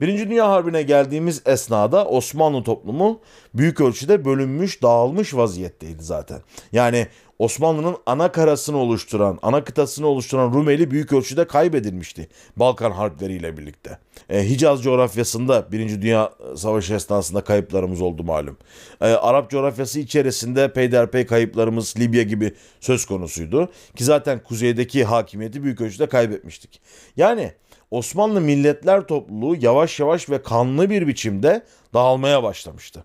Birinci 0.00 0.30
Dünya 0.30 0.48
Harbi'ne 0.48 0.82
geldiğimiz 0.82 1.42
esnada 1.46 2.06
Osmanlı 2.06 2.64
toplumu 2.64 3.20
büyük 3.54 3.80
ölçüde 3.80 4.24
bölünmüş, 4.24 4.82
dağılmış 4.82 5.34
vaziyetteydi 5.34 6.02
zaten. 6.02 6.40
Yani 6.72 7.06
Osmanlı'nın 7.40 7.96
ana 8.06 8.32
karasını 8.32 8.76
oluşturan, 8.76 9.38
ana 9.42 9.64
kıtasını 9.64 10.06
oluşturan 10.06 10.54
Rumeli 10.54 10.90
büyük 10.90 11.12
ölçüde 11.12 11.46
kaybedilmişti 11.46 12.28
Balkan 12.56 12.90
harpleriyle 12.90 13.56
birlikte. 13.56 13.98
E, 14.30 14.48
Hicaz 14.50 14.82
coğrafyasında 14.82 15.72
Birinci 15.72 16.02
Dünya 16.02 16.32
Savaşı 16.56 16.94
esnasında 16.94 17.40
kayıplarımız 17.40 18.00
oldu 18.00 18.24
malum. 18.24 18.56
E, 19.00 19.04
Arap 19.04 19.50
coğrafyası 19.50 20.00
içerisinde 20.00 20.72
peyderpey 20.72 21.26
kayıplarımız 21.26 21.94
Libya 21.98 22.22
gibi 22.22 22.54
söz 22.80 23.04
konusuydu. 23.04 23.68
Ki 23.96 24.04
zaten 24.04 24.42
kuzeydeki 24.42 25.04
hakimiyeti 25.04 25.62
büyük 25.64 25.80
ölçüde 25.80 26.08
kaybetmiştik. 26.08 26.80
Yani 27.16 27.52
Osmanlı 27.90 28.40
milletler 28.40 29.06
topluluğu 29.06 29.56
yavaş 29.60 30.00
yavaş 30.00 30.30
ve 30.30 30.42
kanlı 30.42 30.90
bir 30.90 31.06
biçimde 31.06 31.62
dağılmaya 31.94 32.42
başlamıştı. 32.42 33.04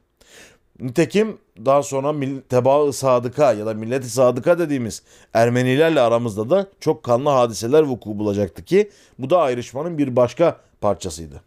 Nitekim 0.79 1.38
daha 1.65 1.84
sonra 1.84 2.15
teba-ı 2.50 2.94
sadıka 2.94 3.53
ya 3.53 3.65
da 3.65 3.74
millet-i 3.74 4.10
sadıka 4.10 4.60
dediğimiz 4.60 5.01
Ermenilerle 5.34 6.01
aramızda 6.01 6.50
da 6.50 6.67
çok 6.79 7.03
kanlı 7.03 7.29
hadiseler 7.29 7.82
vuku 7.82 8.20
bulacaktı 8.20 8.65
ki 8.65 8.89
bu 9.20 9.29
da 9.29 9.41
ayrışmanın 9.41 9.98
bir 9.98 10.15
başka 10.15 10.58
parçasıydı. 10.82 11.41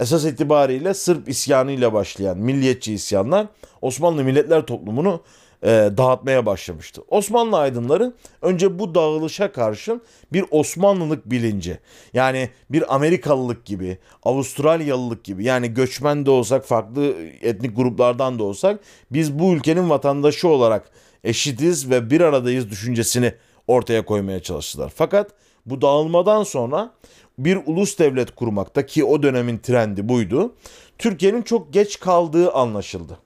Esas 0.00 0.24
itibariyle 0.24 0.94
Sırp 0.94 1.28
isyanıyla 1.28 1.92
başlayan 1.92 2.38
milliyetçi 2.38 2.94
isyanlar 2.94 3.46
Osmanlı 3.82 4.24
milletler 4.24 4.66
toplumunu 4.66 5.20
e, 5.64 5.68
dağıtmaya 5.96 6.46
başlamıştı. 6.46 7.02
Osmanlı 7.08 7.58
aydınları 7.58 8.12
önce 8.42 8.78
bu 8.78 8.94
dağılışa 8.94 9.52
karşın 9.52 10.02
bir 10.32 10.44
Osmanlılık 10.50 11.30
bilinci 11.30 11.78
yani 12.12 12.50
bir 12.70 12.94
Amerikalılık 12.94 13.64
gibi, 13.64 13.98
Avustralyalılık 14.22 15.24
gibi 15.24 15.44
yani 15.44 15.74
göçmen 15.74 16.26
de 16.26 16.30
olsak 16.30 16.64
farklı 16.64 17.14
etnik 17.42 17.76
gruplardan 17.76 18.38
da 18.38 18.44
olsak 18.44 18.80
biz 19.10 19.38
bu 19.38 19.54
ülkenin 19.54 19.90
vatandaşı 19.90 20.48
olarak 20.48 20.90
eşitiz 21.24 21.90
ve 21.90 22.10
bir 22.10 22.20
aradayız 22.20 22.70
düşüncesini 22.70 23.32
ortaya 23.66 24.04
koymaya 24.04 24.42
çalıştılar. 24.42 24.92
Fakat 24.94 25.30
bu 25.66 25.82
dağılmadan 25.82 26.42
sonra 26.42 26.90
bir 27.38 27.58
ulus 27.66 27.98
devlet 27.98 28.34
kurmakta 28.34 28.86
ki 28.86 29.04
o 29.04 29.22
dönemin 29.22 29.58
trendi 29.58 30.08
buydu. 30.08 30.54
Türkiye'nin 30.98 31.42
çok 31.42 31.72
geç 31.72 32.00
kaldığı 32.00 32.52
anlaşıldı. 32.52 33.18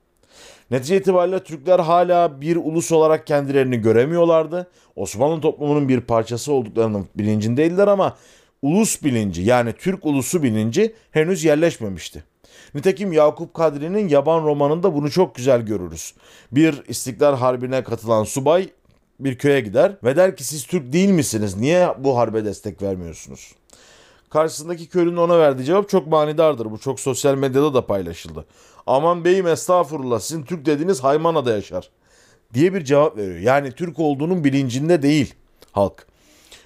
Netice 0.71 0.97
itibariyle 0.97 1.45
Türkler 1.45 1.79
hala 1.79 2.41
bir 2.41 2.57
ulus 2.57 2.93
olarak 2.93 3.27
kendilerini 3.27 3.81
göremiyorlardı. 3.81 4.71
Osmanlı 4.97 5.41
toplumunun 5.41 5.89
bir 5.89 6.01
parçası 6.01 6.53
olduklarının 6.53 7.07
bilincindeydiler 7.15 7.89
ama 7.89 8.17
ulus 8.63 9.03
bilinci 9.03 9.43
yani 9.43 9.73
Türk 9.73 10.07
ulusu 10.07 10.43
bilinci 10.43 10.95
henüz 11.11 11.45
yerleşmemişti. 11.45 12.25
Nitekim 12.75 13.13
Yakup 13.13 13.55
Kadri'nin 13.55 14.09
Yaban 14.09 14.45
romanında 14.45 14.95
bunu 14.95 15.11
çok 15.11 15.35
güzel 15.35 15.63
görürüz. 15.63 16.15
Bir 16.53 16.83
İstiklal 16.89 17.37
Harbi'ne 17.37 17.85
katılan 17.85 18.25
subay 18.25 18.69
bir 19.21 19.39
köye 19.39 19.61
gider 19.61 19.97
ve 20.05 20.17
der 20.17 20.37
ki 20.37 20.45
siz 20.45 20.67
Türk 20.67 20.93
değil 20.93 21.11
misiniz? 21.11 21.57
Niye 21.57 21.89
bu 21.99 22.17
harbe 22.17 22.45
destek 22.45 22.83
vermiyorsunuz? 22.83 23.55
Karşısındaki 24.31 24.89
köylünün 24.89 25.17
ona 25.17 25.39
verdiği 25.39 25.65
cevap 25.65 25.89
çok 25.89 26.07
manidardır. 26.07 26.71
Bu 26.71 26.79
çok 26.79 27.01
sosyal 27.01 27.35
medyada 27.35 27.75
da 27.75 27.87
paylaşıldı. 27.87 28.45
Aman 28.89 29.25
beyim 29.25 29.47
estağfurullah 29.47 30.21
sizin 30.21 30.43
Türk 30.43 30.67
dediğiniz 30.67 31.05
Haymana'da 31.05 31.53
yaşar 31.53 31.91
diye 32.55 32.75
bir 32.75 32.85
cevap 32.85 33.17
veriyor. 33.17 33.39
Yani 33.39 33.73
Türk 33.73 33.99
olduğunun 33.99 34.45
bilincinde 34.45 35.03
değil 35.03 35.35
halk. 35.73 36.07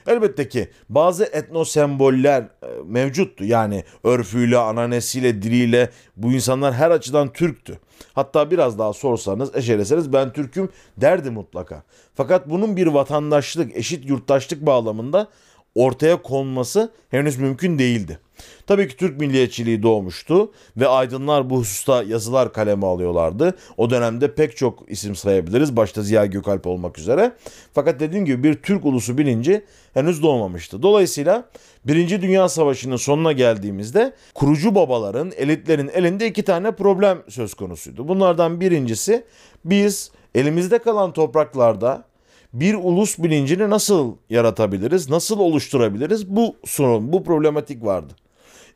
Elbette 0.06 0.48
ki 0.48 0.70
bazı 0.88 1.24
etno 1.24 1.64
semboller 1.64 2.42
e, 2.42 2.66
mevcuttu. 2.84 3.44
Yani 3.44 3.84
örfüyle, 4.04 4.58
ananesiyle, 4.58 5.42
diliyle 5.42 5.90
bu 6.16 6.32
insanlar 6.32 6.74
her 6.74 6.90
açıdan 6.90 7.32
Türktü. 7.32 7.78
Hatta 8.12 8.50
biraz 8.50 8.78
daha 8.78 8.92
sorsanız, 8.92 9.56
eşeleseniz 9.56 10.12
ben 10.12 10.32
Türk'üm 10.32 10.68
derdi 10.96 11.30
mutlaka. 11.30 11.82
Fakat 12.14 12.50
bunun 12.50 12.76
bir 12.76 12.86
vatandaşlık, 12.86 13.76
eşit 13.76 14.08
yurttaşlık 14.08 14.66
bağlamında 14.66 15.28
ortaya 15.74 16.22
konması 16.22 16.92
henüz 17.10 17.36
mümkün 17.36 17.78
değildi. 17.78 18.18
Tabii 18.66 18.88
ki 18.88 18.96
Türk 18.96 19.20
milliyetçiliği 19.20 19.82
doğmuştu 19.82 20.52
ve 20.76 20.88
aydınlar 20.88 21.50
bu 21.50 21.58
hususta 21.58 22.02
yazılar 22.02 22.52
kaleme 22.52 22.86
alıyorlardı. 22.86 23.56
O 23.76 23.90
dönemde 23.90 24.34
pek 24.34 24.56
çok 24.56 24.90
isim 24.90 25.16
sayabiliriz 25.16 25.76
başta 25.76 26.02
Ziya 26.02 26.26
Gökalp 26.26 26.66
olmak 26.66 26.98
üzere. 26.98 27.32
Fakat 27.72 28.00
dediğim 28.00 28.24
gibi 28.24 28.42
bir 28.42 28.54
Türk 28.54 28.84
ulusu 28.84 29.18
bilinci 29.18 29.64
henüz 29.94 30.22
doğmamıştı. 30.22 30.82
Dolayısıyla 30.82 31.48
Birinci 31.84 32.22
Dünya 32.22 32.48
Savaşı'nın 32.48 32.96
sonuna 32.96 33.32
geldiğimizde 33.32 34.12
kurucu 34.34 34.74
babaların, 34.74 35.32
elitlerin 35.36 35.90
elinde 35.94 36.26
iki 36.26 36.42
tane 36.42 36.72
problem 36.72 37.22
söz 37.28 37.54
konusuydu. 37.54 38.08
Bunlardan 38.08 38.60
birincisi 38.60 39.24
biz 39.64 40.10
elimizde 40.34 40.78
kalan 40.78 41.12
topraklarda 41.12 42.04
bir 42.52 42.74
ulus 42.74 43.18
bilincini 43.18 43.70
nasıl 43.70 44.16
yaratabiliriz, 44.30 45.10
nasıl 45.10 45.38
oluşturabiliriz? 45.38 46.28
Bu 46.28 46.56
sorun, 46.64 47.12
bu 47.12 47.24
problematik 47.24 47.84
vardı. 47.84 48.14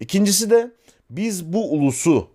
İkincisi 0.00 0.50
de 0.50 0.70
biz 1.10 1.52
bu 1.52 1.72
ulusu 1.72 2.28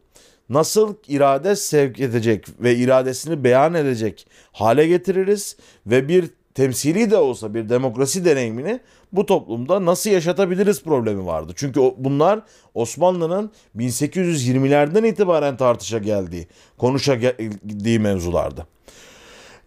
nasıl 0.50 0.96
irade 1.08 1.56
sevk 1.56 2.00
edecek 2.00 2.46
ve 2.60 2.76
iradesini 2.76 3.44
beyan 3.44 3.74
edecek 3.74 4.28
hale 4.52 4.88
getiririz 4.88 5.58
ve 5.86 6.08
bir 6.08 6.30
temsili 6.54 7.12
de 7.12 7.18
olsa 7.18 7.54
bir 7.54 7.70
demokrasi 7.70 8.26
deneyimini 8.26 8.80
bu 9.12 9.26
toplumda 9.26 9.86
nasıl 9.86 10.10
yaşatabiliriz 10.10 10.84
problemi 10.84 11.26
vardı. 11.26 11.54
Çünkü 11.56 11.82
bunlar 11.98 12.40
Osmanlı'nın 12.74 13.52
1820'lerden 13.78 15.04
itibaren 15.04 15.58
tartışa 15.58 15.98
geldiği, 15.98 16.48
konuşa 16.78 17.16
geldiği 17.16 18.00
mevzulardı. 18.00 18.68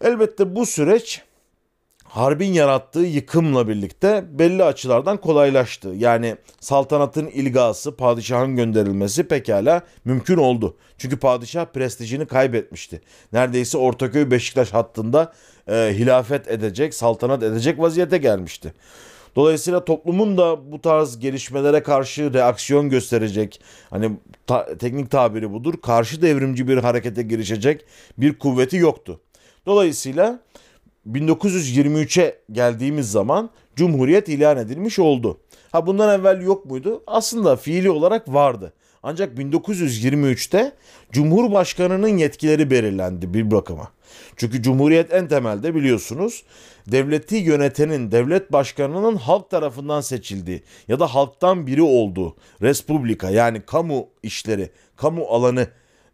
Elbette 0.01 0.55
bu 0.55 0.65
süreç 0.65 1.21
harbin 2.07 2.53
yarattığı 2.53 2.99
yıkımla 2.99 3.67
birlikte 3.67 4.25
belli 4.31 4.63
açılardan 4.63 5.17
kolaylaştı. 5.17 5.89
Yani 5.97 6.35
saltanatın 6.59 7.27
ilgası, 7.27 7.95
padişahın 7.95 8.55
gönderilmesi 8.55 9.27
pekala 9.27 9.81
mümkün 10.05 10.37
oldu. 10.37 10.77
Çünkü 10.97 11.19
padişah 11.19 11.65
prestijini 11.65 12.25
kaybetmişti. 12.25 13.01
Neredeyse 13.33 13.77
Ortaköy 13.77 14.31
Beşiktaş 14.31 14.73
hattında 14.73 15.33
e, 15.67 15.73
hilafet 15.73 16.47
edecek, 16.47 16.93
saltanat 16.93 17.43
edecek 17.43 17.79
vaziyete 17.79 18.17
gelmişti. 18.17 18.73
Dolayısıyla 19.35 19.85
toplumun 19.85 20.37
da 20.37 20.71
bu 20.71 20.81
tarz 20.81 21.19
gelişmelere 21.19 21.83
karşı 21.83 22.33
reaksiyon 22.33 22.89
gösterecek, 22.89 23.61
hani 23.89 24.11
ta, 24.47 24.77
teknik 24.77 25.11
tabiri 25.11 25.51
budur, 25.51 25.73
karşı 25.81 26.21
devrimci 26.21 26.67
bir 26.67 26.77
harekete 26.77 27.21
girişecek 27.21 27.85
bir 28.17 28.39
kuvveti 28.39 28.77
yoktu. 28.77 29.19
Dolayısıyla 29.65 30.39
1923'e 31.11 32.39
geldiğimiz 32.51 33.11
zaman 33.11 33.49
Cumhuriyet 33.75 34.29
ilan 34.29 34.57
edilmiş 34.57 34.99
oldu. 34.99 35.39
Ha 35.71 35.87
bundan 35.87 36.19
evvel 36.19 36.41
yok 36.41 36.65
muydu? 36.65 37.03
Aslında 37.07 37.55
fiili 37.55 37.89
olarak 37.89 38.33
vardı. 38.33 38.73
Ancak 39.03 39.37
1923'te 39.37 40.71
Cumhurbaşkanı'nın 41.11 42.17
yetkileri 42.17 42.71
belirlendi 42.71 43.33
bir 43.33 43.51
bakıma. 43.51 43.91
Çünkü 44.35 44.61
Cumhuriyet 44.61 45.13
en 45.13 45.27
temelde 45.27 45.75
biliyorsunuz 45.75 46.43
devleti 46.87 47.35
yönetenin, 47.35 48.11
devlet 48.11 48.51
başkanının 48.51 49.15
halk 49.15 49.49
tarafından 49.49 50.01
seçildiği 50.01 50.63
ya 50.87 50.99
da 50.99 51.07
halktan 51.07 51.67
biri 51.67 51.81
olduğu 51.81 52.35
respublika 52.61 53.29
yani 53.29 53.61
kamu 53.61 54.07
işleri, 54.23 54.69
kamu 54.95 55.25
alanı 55.25 55.67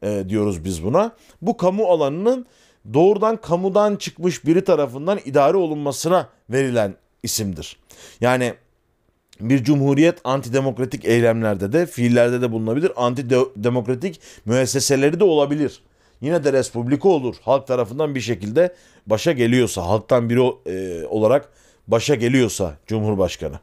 e, 0.03 0.23
diyoruz 0.29 0.65
biz 0.65 0.83
buna. 0.83 1.15
Bu 1.41 1.57
kamu 1.57 1.85
alanının 1.85 2.45
doğrudan 2.93 3.37
kamudan 3.37 3.95
çıkmış 3.95 4.45
biri 4.45 4.63
tarafından 4.63 5.19
idare 5.25 5.57
olunmasına 5.57 6.29
verilen 6.49 6.95
isimdir. 7.23 7.77
Yani 8.21 8.53
bir 9.41 9.63
cumhuriyet 9.63 10.19
antidemokratik 10.23 11.05
eylemlerde 11.05 11.73
de 11.73 11.85
fiillerde 11.85 12.41
de 12.41 12.51
bulunabilir. 12.51 12.91
Antidemokratik 12.95 14.21
müesseseleri 14.45 15.19
de 15.19 15.23
olabilir. 15.23 15.81
yine 16.21 16.43
de 16.43 16.53
respublika 16.53 17.09
olur. 17.09 17.35
Halk 17.41 17.67
tarafından 17.67 18.15
bir 18.15 18.21
şekilde 18.21 18.75
başa 19.07 19.31
geliyorsa, 19.31 19.81
halktan 19.87 20.29
biri 20.29 20.53
e, 20.65 21.05
olarak 21.05 21.49
başa 21.87 22.15
geliyorsa 22.15 22.77
Cumhurbaşkanı. 22.87 23.59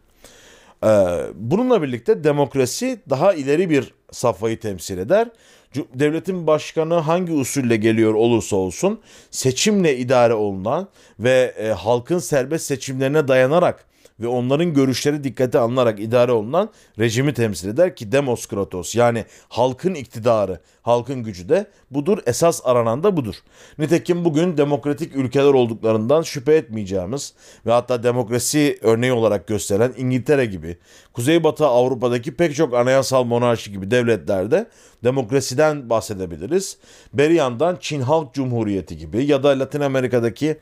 E, 0.85 0.89
bununla 1.35 1.83
birlikte 1.83 2.25
demokrasi 2.25 3.01
daha 3.11 3.33
ileri 3.33 3.71
bir 3.71 3.95
safhayı 4.11 4.61
temsil 4.61 4.99
eder. 4.99 5.29
Devletin 5.75 6.47
başkanı 6.47 6.95
hangi 6.95 7.33
usulle 7.33 7.77
geliyor 7.77 8.15
olursa 8.15 8.57
olsun 8.57 9.01
seçimle 9.31 9.97
idare 9.97 10.35
olunan 10.35 10.89
ve 11.21 11.55
e, 11.59 11.69
halkın 11.69 12.19
serbest 12.19 12.67
seçimlerine 12.67 13.29
dayanarak 13.29 13.85
ve 14.21 14.27
onların 14.27 14.75
görüşleri 14.75 15.25
dikkate 15.25 15.59
alınarak 15.59 16.01
idare 16.01 16.33
olunan 16.33 16.71
rejimi 16.99 17.35
temsil 17.35 17.69
eder 17.69 17.97
ki 17.97 18.13
Demoskratos 18.13 18.95
yani 18.95 19.25
halkın 19.49 19.95
iktidarı, 19.95 20.61
halkın 20.83 21.23
gücü 21.23 21.49
de 21.49 21.67
budur. 21.91 22.19
Esas 22.27 22.61
aranan 22.65 23.03
da 23.03 23.17
budur. 23.17 23.35
Nitekim 23.79 24.25
bugün 24.25 24.57
demokratik 24.57 25.17
ülkeler 25.17 25.55
olduklarından 25.55 26.23
şüphe 26.23 26.55
etmeyeceğimiz 26.55 27.35
ve 27.67 27.73
hatta 27.73 28.03
demokrasi 28.03 28.79
örneği 28.83 29.13
olarak 29.13 29.47
gösteren 29.47 29.95
İngiltere 29.97 30.47
gibi, 30.47 30.77
Kuzeybatı 31.13 31.67
Avrupa'daki 31.67 32.37
pek 32.37 32.55
çok 32.55 32.75
anayasal 32.75 33.25
monarşi 33.25 33.73
gibi 33.73 33.91
devletlerde 33.91 34.67
demokrasiden 35.05 35.91
bahsedebiliriz. 35.91 36.79
Beri 37.13 37.35
yandan 37.35 37.77
Çin 37.81 38.01
Halk 38.01 38.35
Cumhuriyeti 38.35 38.97
gibi 38.97 39.25
ya 39.25 39.43
da 39.43 39.59
Latin 39.59 39.81
Amerika'daki 39.81 40.57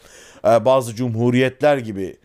e, 0.44 0.64
bazı 0.64 0.94
cumhuriyetler 0.94 1.78
gibi 1.78 2.16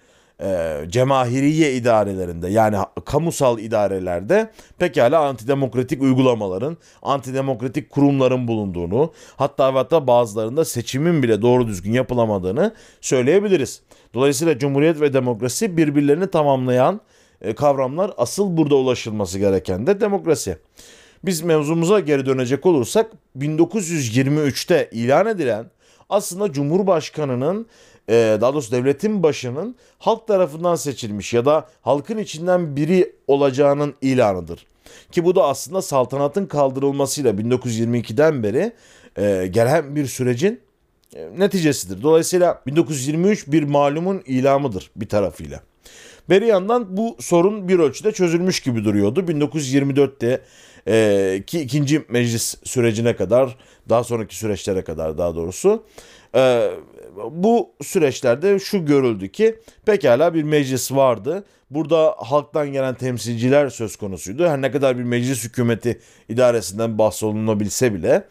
e, 0.41 0.79
cemahiriye 0.87 1.73
idarelerinde 1.73 2.49
yani 2.49 2.77
kamusal 3.05 3.59
idarelerde 3.59 4.49
pekala 4.79 5.19
antidemokratik 5.19 6.01
uygulamaların, 6.01 6.77
antidemokratik 7.01 7.89
kurumların 7.89 8.47
bulunduğunu 8.47 9.13
hatta 9.35 9.73
ve 9.73 9.77
hatta 9.77 10.07
bazılarında 10.07 10.65
seçimin 10.65 11.23
bile 11.23 11.41
doğru 11.41 11.67
düzgün 11.67 11.93
yapılamadığını 11.93 12.73
söyleyebiliriz. 13.01 13.81
Dolayısıyla 14.13 14.59
cumhuriyet 14.59 15.01
ve 15.01 15.13
demokrasi 15.13 15.77
birbirlerini 15.77 16.27
tamamlayan 16.27 17.01
e, 17.41 17.55
kavramlar 17.55 18.11
asıl 18.17 18.57
burada 18.57 18.75
ulaşılması 18.75 19.39
gereken 19.39 19.87
de 19.87 20.01
demokrasi. 20.01 20.57
Biz 21.25 21.41
mevzumuza 21.41 21.99
geri 21.99 22.25
dönecek 22.25 22.65
olursak 22.65 23.11
1923'te 23.37 24.89
ilan 24.91 25.27
edilen 25.27 25.65
aslında 26.11 26.51
Cumhurbaşkanı'nın 26.51 27.65
daha 28.09 28.53
doğrusu 28.53 28.71
devletin 28.71 29.23
başının 29.23 29.75
halk 29.99 30.27
tarafından 30.27 30.75
seçilmiş 30.75 31.33
ya 31.33 31.45
da 31.45 31.67
halkın 31.81 32.17
içinden 32.17 32.75
biri 32.75 33.15
olacağının 33.27 33.93
ilanıdır. 34.01 34.65
Ki 35.11 35.25
bu 35.25 35.35
da 35.35 35.43
aslında 35.43 35.81
saltanatın 35.81 36.45
kaldırılmasıyla 36.45 37.31
1922'den 37.31 38.43
beri 38.43 38.73
e, 39.17 39.47
gelen 39.47 39.95
bir 39.95 40.05
sürecin 40.05 40.59
e, 41.15 41.29
neticesidir. 41.37 42.03
Dolayısıyla 42.03 42.61
1923 42.67 43.47
bir 43.47 43.63
malumun 43.63 44.21
ilamıdır 44.25 44.91
bir 44.95 45.09
tarafıyla. 45.09 45.61
Beri 46.29 46.47
yandan 46.47 46.97
bu 46.97 47.17
sorun 47.19 47.67
bir 47.67 47.79
ölçüde 47.79 48.11
çözülmüş 48.11 48.59
gibi 48.59 48.85
duruyordu. 48.85 49.19
1924'te 49.19 50.41
e, 50.87 51.43
ki 51.47 51.61
ikinci 51.61 52.05
meclis 52.09 52.55
sürecine 52.63 53.15
kadar 53.15 53.57
daha 53.89 54.03
sonraki 54.03 54.35
süreçlere 54.37 54.83
kadar 54.83 55.17
daha 55.17 55.35
doğrusu 55.35 55.83
e, 56.35 56.71
bu 57.31 57.71
süreçlerde 57.81 58.59
şu 58.59 58.85
görüldü 58.85 59.29
ki 59.29 59.55
pekala 59.85 60.33
bir 60.33 60.43
meclis 60.43 60.91
vardı. 60.91 61.43
Burada 61.69 62.15
halktan 62.17 62.71
gelen 62.71 62.95
temsilciler 62.95 63.69
söz 63.69 63.95
konusuydu. 63.95 64.47
Her 64.47 64.61
ne 64.61 64.71
kadar 64.71 64.97
bir 64.97 65.03
meclis 65.03 65.43
hükümeti 65.43 65.99
idaresinden 66.29 66.97
bahsolunabilse 66.97 67.93
bile 67.93 68.27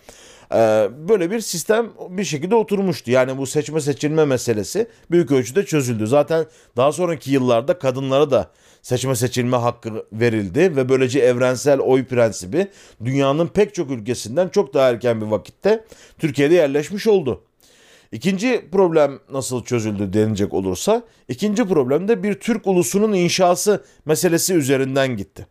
e, 0.55 0.89
böyle 1.09 1.31
bir 1.31 1.41
sistem 1.41 1.91
bir 2.09 2.25
şekilde 2.25 2.55
oturmuştu. 2.55 3.11
Yani 3.11 3.39
bu 3.39 3.47
seçme 3.47 3.81
seçilme 3.81 4.25
meselesi 4.25 4.87
büyük 5.11 5.33
ölçüde 5.33 5.65
çözüldü. 5.65 6.07
Zaten 6.07 6.47
daha 6.77 6.93
sonraki 6.93 7.31
yıllarda 7.31 7.79
kadınlara 7.79 8.31
da 8.31 8.51
seçme 8.83 9.15
seçilme 9.15 9.57
hakkı 9.57 10.07
verildi 10.13 10.77
ve 10.77 10.89
böylece 10.89 11.21
evrensel 11.21 11.81
oy 11.81 12.05
prensibi 12.05 12.67
dünyanın 13.05 13.47
pek 13.47 13.75
çok 13.75 13.91
ülkesinden 13.91 14.49
çok 14.49 14.75
daha 14.75 14.91
erken 14.91 15.21
bir 15.21 15.27
vakitte 15.27 15.85
Türkiye'de 16.19 16.55
yerleşmiş 16.55 17.07
oldu. 17.07 17.45
İkinci 18.13 18.69
problem 18.73 19.19
nasıl 19.33 19.65
çözüldü 19.65 20.13
denilecek 20.13 20.55
olursa, 20.55 21.03
ikinci 21.29 21.65
problem 21.65 22.09
de 22.09 22.23
bir 22.23 22.35
Türk 22.35 22.67
ulusunun 22.67 23.13
inşası 23.13 23.85
meselesi 24.05 24.55
üzerinden 24.55 25.17
gitti. 25.17 25.47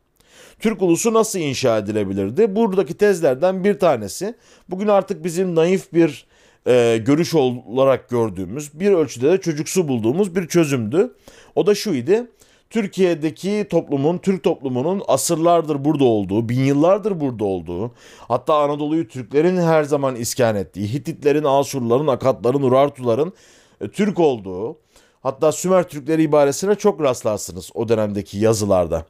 Türk 0.59 0.81
ulusu 0.81 1.13
nasıl 1.13 1.39
inşa 1.39 1.77
edilebilirdi? 1.77 2.55
Buradaki 2.55 2.93
tezlerden 2.93 3.63
bir 3.63 3.79
tanesi, 3.79 4.35
bugün 4.69 4.87
artık 4.87 5.23
bizim 5.23 5.55
naif 5.55 5.93
bir 5.93 6.27
e, 6.67 6.97
görüş 7.05 7.35
olarak 7.35 8.09
gördüğümüz, 8.09 8.79
bir 8.79 8.91
ölçüde 8.91 9.31
de 9.31 9.41
çocuksu 9.41 9.87
bulduğumuz 9.87 10.35
bir 10.35 10.47
çözümdü. 10.47 11.15
O 11.55 11.65
da 11.65 11.75
şu 11.75 11.93
idi. 11.93 12.27
Türkiye'deki 12.69 13.67
toplumun, 13.69 14.17
Türk 14.17 14.43
toplumunun 14.43 15.01
asırlardır 15.07 15.85
burada 15.85 16.03
olduğu, 16.03 16.49
bin 16.49 16.63
yıllardır 16.63 17.19
burada 17.19 17.45
olduğu, 17.45 17.91
hatta 18.27 18.57
Anadolu'yu 18.63 19.07
Türklerin 19.07 19.57
her 19.57 19.83
zaman 19.83 20.15
iskan 20.15 20.55
ettiği, 20.55 20.93
Hititlerin, 20.93 21.43
Asurların, 21.43 22.07
Akatların, 22.07 22.61
Urartuların 22.61 23.33
e, 23.81 23.87
Türk 23.87 24.19
olduğu, 24.19 24.77
hatta 25.21 25.51
Sümer 25.51 25.89
Türkleri 25.89 26.23
ibaresine 26.23 26.75
çok 26.75 27.01
rastlarsınız 27.01 27.71
o 27.73 27.89
dönemdeki 27.89 28.37
yazılarda. 28.37 29.05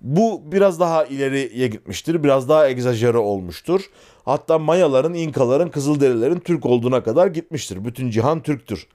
Bu 0.00 0.42
biraz 0.44 0.80
daha 0.80 1.04
ileriye 1.04 1.68
gitmiştir, 1.68 2.24
biraz 2.24 2.48
daha 2.48 2.68
egzajere 2.68 3.18
olmuştur. 3.18 3.90
Hatta 4.24 4.58
Mayaların, 4.58 5.14
İnkaların, 5.14 5.70
Kızılderililerin 5.70 6.40
Türk 6.40 6.66
olduğuna 6.66 7.02
kadar 7.02 7.26
gitmiştir. 7.26 7.84
Bütün 7.84 8.10
cihan 8.10 8.42
Türktür. 8.42 8.86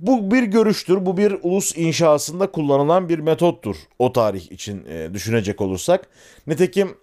Bu 0.00 0.30
bir 0.30 0.42
görüştür. 0.42 1.06
Bu 1.06 1.16
bir 1.16 1.36
ulus 1.42 1.76
inşasında 1.76 2.50
kullanılan 2.50 3.08
bir 3.08 3.18
metottur 3.18 3.76
o 3.98 4.12
tarih 4.12 4.52
için 4.52 4.84
e, 4.86 5.14
düşünecek 5.14 5.60
olursak. 5.60 6.08
Nitekim 6.46 6.96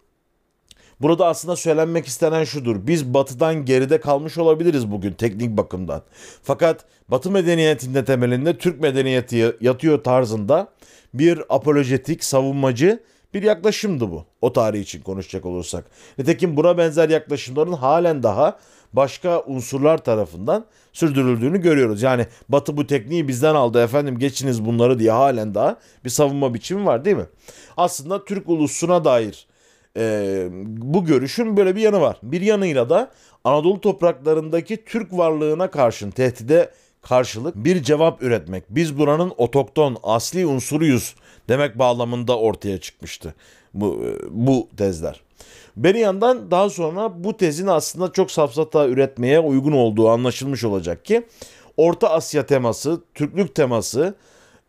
burada 1.01 1.27
aslında 1.27 1.55
söylenmek 1.55 2.05
istenen 2.05 2.43
şudur. 2.43 2.87
Biz 2.87 3.13
batıdan 3.13 3.65
geride 3.65 3.99
kalmış 3.99 4.37
olabiliriz 4.37 4.91
bugün 4.91 5.13
teknik 5.13 5.57
bakımdan. 5.57 6.01
Fakat 6.43 6.85
batı 7.07 7.31
medeniyetinde 7.31 8.05
temelinde 8.05 8.57
Türk 8.57 8.79
medeniyeti 8.79 9.55
yatıyor 9.61 10.03
tarzında 10.03 10.67
bir 11.13 11.41
apolojetik, 11.49 12.23
savunmacı 12.23 13.03
bir 13.33 13.43
yaklaşımdı 13.43 14.11
bu. 14.11 14.25
O 14.41 14.53
tarih 14.53 14.81
için 14.81 15.01
konuşacak 15.01 15.45
olursak. 15.45 15.85
Nitekim 16.17 16.57
buna 16.57 16.77
benzer 16.77 17.09
yaklaşımların 17.09 17.73
halen 17.73 18.23
daha 18.23 18.59
başka 18.93 19.41
unsurlar 19.41 19.97
tarafından 19.97 20.65
sürdürüldüğünü 20.93 21.61
görüyoruz. 21.61 22.01
Yani 22.01 22.25
Batı 22.49 22.77
bu 22.77 22.87
tekniği 22.87 23.27
bizden 23.27 23.55
aldı 23.55 23.83
efendim 23.83 24.19
geçiniz 24.19 24.65
bunları 24.65 24.99
diye 24.99 25.11
halen 25.11 25.55
daha 25.55 25.77
bir 26.05 26.09
savunma 26.09 26.53
biçimi 26.53 26.85
var 26.85 27.05
değil 27.05 27.17
mi? 27.17 27.25
Aslında 27.77 28.25
Türk 28.25 28.49
ulusuna 28.49 29.05
dair 29.05 29.47
e, 29.97 30.47
bu 30.67 31.05
görüşün 31.05 31.57
böyle 31.57 31.75
bir 31.75 31.81
yanı 31.81 32.01
var. 32.01 32.17
Bir 32.23 32.41
yanıyla 32.41 32.89
da 32.89 33.11
Anadolu 33.43 33.81
topraklarındaki 33.81 34.85
Türk 34.85 35.13
varlığına 35.17 35.71
karşın 35.71 36.11
tehdide 36.11 36.71
karşılık 37.01 37.55
bir 37.55 37.83
cevap 37.83 38.23
üretmek. 38.23 38.63
Biz 38.69 38.99
buranın 38.99 39.33
otokton, 39.37 39.97
asli 40.03 40.45
unsuruyuz 40.45 41.15
demek 41.49 41.79
bağlamında 41.79 42.39
ortaya 42.39 42.77
çıkmıştı 42.77 43.35
bu, 43.73 44.03
e, 44.05 44.25
bu 44.29 44.67
tezler. 44.77 45.26
Bir 45.75 45.95
yandan 45.95 46.51
daha 46.51 46.69
sonra 46.69 47.23
bu 47.23 47.37
tezin 47.37 47.67
aslında 47.67 48.11
çok 48.11 48.31
safsata 48.31 48.87
üretmeye 48.87 49.39
uygun 49.39 49.71
olduğu 49.71 50.09
anlaşılmış 50.09 50.63
olacak 50.63 51.05
ki 51.05 51.23
Orta 51.77 52.09
Asya 52.09 52.45
teması, 52.45 53.01
Türklük 53.13 53.55
teması 53.55 54.15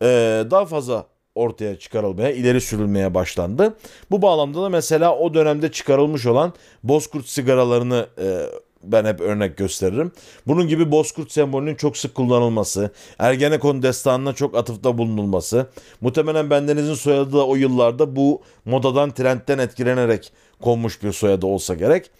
e, 0.02 0.06
daha 0.50 0.66
fazla 0.66 1.06
ortaya 1.34 1.78
çıkarılmaya, 1.78 2.30
ileri 2.30 2.60
sürülmeye 2.60 3.14
başlandı. 3.14 3.74
Bu 4.10 4.22
bağlamda 4.22 4.62
da 4.62 4.68
mesela 4.68 5.16
o 5.18 5.34
dönemde 5.34 5.72
çıkarılmış 5.72 6.26
olan 6.26 6.52
Bozkurt 6.82 7.26
sigaralarını 7.26 8.06
e, 8.18 8.46
ben 8.82 9.04
hep 9.04 9.20
örnek 9.20 9.56
gösteririm. 9.56 10.12
Bunun 10.46 10.68
gibi 10.68 10.90
Bozkurt 10.90 11.32
sembolünün 11.32 11.74
çok 11.74 11.96
sık 11.96 12.14
kullanılması, 12.14 12.90
Ergenekon 13.18 13.82
destanına 13.82 14.32
çok 14.32 14.56
atıfta 14.56 14.98
bulunulması, 14.98 15.66
muhtemelen 16.00 16.50
bendenizin 16.50 16.94
soyadı 16.94 17.32
da 17.32 17.46
o 17.46 17.56
yıllarda 17.56 18.16
bu 18.16 18.42
modadan, 18.64 19.10
trendten 19.10 19.58
etkilenerek 19.58 20.32
konmuş 20.62 21.02
bir 21.02 21.12
soyadı 21.12 21.46
olsa 21.46 21.74
gerek. 21.74 22.10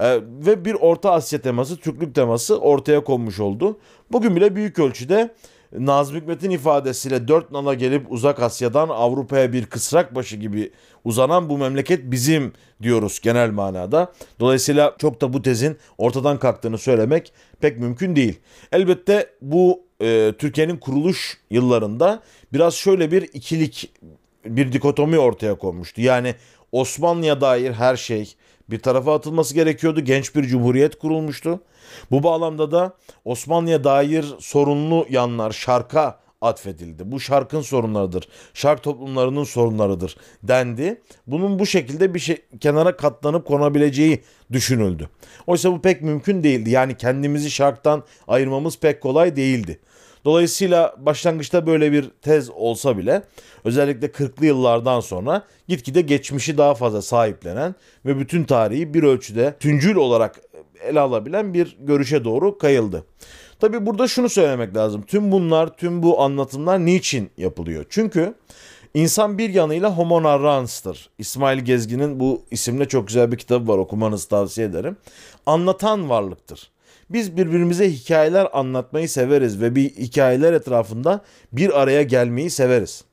Ee, 0.00 0.20
ve 0.46 0.64
bir 0.64 0.74
Orta 0.74 1.12
Asya 1.12 1.40
teması, 1.40 1.76
Türklük 1.76 2.14
teması 2.14 2.58
ortaya 2.60 3.04
konmuş 3.04 3.40
oldu. 3.40 3.78
Bugün 4.12 4.36
bile 4.36 4.56
büyük 4.56 4.78
ölçüde 4.78 5.34
Nazım 5.72 6.16
Hikmet'in 6.16 6.50
ifadesiyle 6.50 7.28
dört 7.28 7.50
nala 7.50 7.74
gelip 7.74 8.12
uzak 8.12 8.42
Asya'dan 8.42 8.88
Avrupa'ya 8.88 9.52
bir 9.52 9.66
kısrak 9.66 10.14
başı 10.14 10.36
gibi 10.36 10.70
uzanan 11.04 11.48
bu 11.48 11.58
memleket 11.58 12.10
bizim 12.10 12.52
diyoruz 12.82 13.20
genel 13.20 13.50
manada. 13.50 14.12
Dolayısıyla 14.40 14.96
çok 14.98 15.20
da 15.20 15.32
bu 15.32 15.42
tezin 15.42 15.76
ortadan 15.98 16.38
kalktığını 16.38 16.78
söylemek 16.78 17.32
pek 17.60 17.78
mümkün 17.78 18.16
değil. 18.16 18.40
Elbette 18.72 19.30
bu 19.42 19.80
e, 20.02 20.32
Türkiye'nin 20.38 20.76
kuruluş 20.76 21.38
yıllarında 21.50 22.22
biraz 22.52 22.74
şöyle 22.74 23.10
bir 23.10 23.22
ikilik 23.22 23.92
bir 24.44 24.72
dikotomi 24.72 25.18
ortaya 25.18 25.58
konmuştu. 25.58 26.00
Yani 26.00 26.34
Osmanlı'ya 26.72 27.40
dair 27.40 27.72
her 27.72 27.96
şey 27.96 28.34
bir 28.70 28.78
tarafa 28.78 29.14
atılması 29.14 29.54
gerekiyordu. 29.54 30.00
Genç 30.00 30.34
bir 30.34 30.42
cumhuriyet 30.42 30.98
kurulmuştu. 30.98 31.60
Bu 32.10 32.22
bağlamda 32.22 32.70
da 32.70 32.96
Osmanlı'ya 33.24 33.84
dair 33.84 34.24
sorunlu 34.38 35.06
yanlar 35.10 35.52
şarka 35.52 36.20
atfedildi. 36.40 37.12
Bu 37.12 37.20
şarkın 37.20 37.60
sorunlarıdır. 37.60 38.28
Şark 38.54 38.82
toplumlarının 38.82 39.44
sorunlarıdır 39.44 40.16
dendi. 40.42 41.02
Bunun 41.26 41.58
bu 41.58 41.66
şekilde 41.66 42.14
bir 42.14 42.18
şey 42.18 42.36
kenara 42.60 42.96
katlanıp 42.96 43.46
konabileceği 43.46 44.22
düşünüldü. 44.52 45.08
Oysa 45.46 45.72
bu 45.72 45.82
pek 45.82 46.02
mümkün 46.02 46.42
değildi. 46.42 46.70
Yani 46.70 46.96
kendimizi 46.96 47.50
şarktan 47.50 48.04
ayırmamız 48.28 48.78
pek 48.78 49.00
kolay 49.00 49.36
değildi. 49.36 49.80
Dolayısıyla 50.24 50.94
başlangıçta 50.98 51.66
böyle 51.66 51.92
bir 51.92 52.10
tez 52.22 52.50
olsa 52.50 52.98
bile 52.98 53.22
özellikle 53.64 54.06
40'lı 54.06 54.46
yıllardan 54.46 55.00
sonra 55.00 55.42
gitgide 55.68 56.00
geçmişi 56.00 56.58
daha 56.58 56.74
fazla 56.74 57.02
sahiplenen 57.02 57.74
ve 58.06 58.18
bütün 58.18 58.44
tarihi 58.44 58.94
bir 58.94 59.02
ölçüde 59.02 59.56
tüncül 59.60 59.96
olarak 59.96 60.40
ele 60.82 61.00
alabilen 61.00 61.54
bir 61.54 61.76
görüşe 61.80 62.24
doğru 62.24 62.58
kayıldı. 62.58 63.04
Tabi 63.60 63.86
burada 63.86 64.08
şunu 64.08 64.28
söylemek 64.28 64.76
lazım. 64.76 65.02
Tüm 65.02 65.32
bunlar, 65.32 65.76
tüm 65.76 66.02
bu 66.02 66.20
anlatımlar 66.20 66.86
niçin 66.86 67.30
yapılıyor? 67.36 67.84
Çünkü 67.88 68.34
insan 68.94 69.38
bir 69.38 69.50
yanıyla 69.50 69.96
homo 69.96 70.22
narrans'tır. 70.22 71.10
İsmail 71.18 71.58
Gezgin'in 71.58 72.20
bu 72.20 72.42
isimle 72.50 72.88
çok 72.88 73.06
güzel 73.06 73.32
bir 73.32 73.36
kitabı 73.36 73.68
var 73.68 73.78
okumanızı 73.78 74.28
tavsiye 74.28 74.66
ederim. 74.66 74.96
Anlatan 75.46 76.10
varlıktır. 76.10 76.70
Biz 77.10 77.36
birbirimize 77.36 77.90
hikayeler 77.90 78.48
anlatmayı 78.52 79.08
severiz 79.08 79.60
ve 79.60 79.74
bir 79.74 79.90
hikayeler 79.90 80.52
etrafında 80.52 81.20
bir 81.52 81.80
araya 81.80 82.02
gelmeyi 82.02 82.50
severiz. 82.50 83.04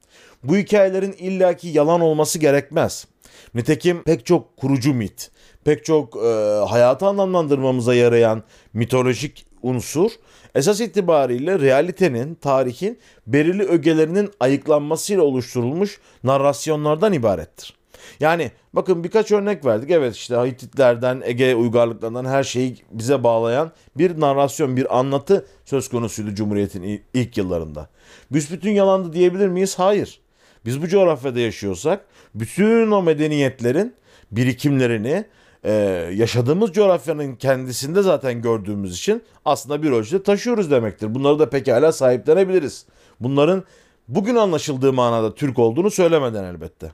Bu 0.44 0.58
hikayelerin 0.58 1.12
illaki 1.12 1.68
yalan 1.68 2.02
olması 2.02 2.40
gerekmez. 2.40 3.08
Nitekim 3.56 4.04
pek 4.04 4.26
çok 4.26 4.58
kurucu 4.58 4.94
mit, 4.94 5.32
pek 5.64 5.86
çok 5.86 6.18
e, 6.18 6.30
hayatı 6.68 7.06
anlamlandırmamıza 7.06 7.96
yarayan 7.96 8.44
mitolojik 8.74 9.46
unsur 9.62 10.12
esas 10.56 10.82
itibariyle 10.82 11.60
realitenin, 11.60 12.36
tarihin 12.36 13.00
belirli 13.28 13.64
ögelerinin 13.64 14.32
ayıklanmasıyla 14.40 15.24
oluşturulmuş 15.24 16.00
narrasyonlardan 16.24 17.14
ibarettir. 17.14 17.77
Yani 18.20 18.52
bakın 18.74 19.04
birkaç 19.04 19.32
örnek 19.32 19.66
verdik. 19.66 19.92
Evet 19.92 20.16
işte 20.16 20.36
Hititlerden, 20.36 21.22
Ege 21.26 21.56
uygarlıklarından 21.56 22.26
her 22.26 22.44
şeyi 22.44 22.76
bize 22.92 23.24
bağlayan 23.24 23.72
bir 23.98 24.20
narrasyon, 24.20 24.78
bir 24.78 25.00
anlatı 25.00 25.46
söz 25.66 25.90
konusuydu 25.90 26.36
Cumhuriyet'in 26.36 27.02
ilk 27.14 27.38
yıllarında. 27.38 27.90
Büsbütün 28.32 28.72
yalandı 28.72 29.14
diyebilir 29.14 29.48
miyiz? 29.48 29.80
Hayır. 29.80 30.20
Biz 30.66 30.82
bu 30.82 30.88
coğrafyada 30.88 31.40
yaşıyorsak 31.40 32.06
bütün 32.36 32.92
o 32.92 33.02
medeniyetlerin 33.04 33.94
birikimlerini, 34.32 35.26
e, 35.64 35.72
yaşadığımız 36.14 36.72
coğrafyanın 36.72 37.36
kendisinde 37.36 38.02
zaten 38.02 38.42
gördüğümüz 38.42 38.98
için 38.98 39.24
aslında 39.46 39.84
bir 39.84 39.92
ölçüde 39.92 40.24
taşıyoruz 40.24 40.72
demektir. 40.72 41.16
Bunları 41.16 41.40
da 41.40 41.50
pekala 41.50 41.92
sahiplenebiliriz. 41.92 42.86
Bunların 43.20 43.64
bugün 44.08 44.36
anlaşıldığı 44.36 44.94
manada 44.94 45.36
Türk 45.36 45.60
olduğunu 45.60 45.92
söylemeden 45.92 46.44
elbette. 46.44 46.92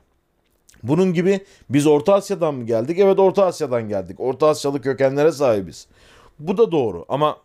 Bunun 0.84 1.12
gibi 1.12 1.40
biz 1.70 1.86
Orta 1.86 2.14
Asya'dan 2.14 2.54
mı 2.54 2.66
geldik? 2.66 2.98
Evet 2.98 3.18
Orta 3.18 3.46
Asya'dan 3.46 3.88
geldik. 3.88 4.20
Orta 4.20 4.48
Asyalı 4.48 4.80
kökenlere 4.80 5.32
sahibiz. 5.32 5.86
Bu 6.38 6.58
da 6.58 6.72
doğru 6.72 7.04
ama 7.08 7.36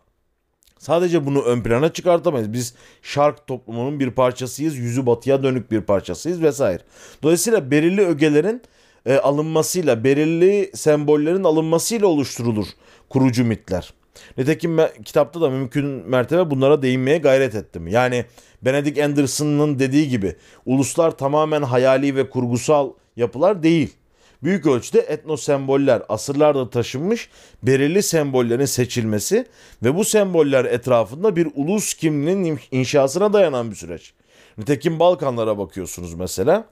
sadece 0.78 1.26
bunu 1.26 1.42
ön 1.42 1.62
plana 1.62 1.92
çıkartamayız. 1.92 2.52
Biz 2.52 2.74
şark 3.02 3.46
toplumunun 3.46 4.00
bir 4.00 4.10
parçasıyız. 4.10 4.76
Yüzü 4.76 5.06
batıya 5.06 5.42
dönük 5.42 5.70
bir 5.70 5.80
parçasıyız 5.80 6.42
vesaire. 6.42 6.82
Dolayısıyla 7.22 7.70
belirli 7.70 8.00
ögelerin 8.00 8.62
e, 9.06 9.16
alınmasıyla, 9.16 10.04
belirli 10.04 10.70
sembollerin 10.74 11.44
alınmasıyla 11.44 12.06
oluşturulur 12.06 12.66
kurucu 13.08 13.44
mitler. 13.44 13.92
Nitekim 14.38 14.78
ben, 14.78 14.90
kitapta 15.04 15.40
da 15.40 15.50
mümkün 15.50 15.84
mertebe 15.86 16.50
bunlara 16.50 16.82
değinmeye 16.82 17.18
gayret 17.18 17.54
ettim. 17.54 17.86
Yani 17.86 18.24
Benedict 18.62 18.98
Anderson'ın 18.98 19.78
dediği 19.78 20.08
gibi 20.08 20.36
uluslar 20.66 21.10
tamamen 21.10 21.62
hayali 21.62 22.16
ve 22.16 22.30
kurgusal 22.30 22.90
yapılar 23.16 23.62
değil. 23.62 23.94
Büyük 24.42 24.66
ölçüde 24.66 25.00
etno 25.00 25.36
semboller 25.36 26.02
asırlarda 26.08 26.70
taşınmış 26.70 27.28
belirli 27.62 28.02
sembollerin 28.02 28.64
seçilmesi 28.64 29.46
ve 29.82 29.96
bu 29.96 30.04
semboller 30.04 30.64
etrafında 30.64 31.36
bir 31.36 31.48
ulus 31.54 31.94
kimliğinin 31.94 32.60
inşasına 32.70 33.32
dayanan 33.32 33.70
bir 33.70 33.76
süreç. 33.76 34.12
Nitekim 34.58 35.00
Balkanlara 35.00 35.58
bakıyorsunuz 35.58 36.14
mesela. 36.14 36.64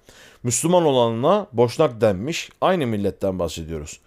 Müslüman 0.42 0.85
olanına 0.85 1.46
Boşnak 1.53 2.01
denmiş. 2.01 2.51
Aynı 2.61 2.87
milletten 2.87 3.38
bahsediyoruz. 3.38 4.01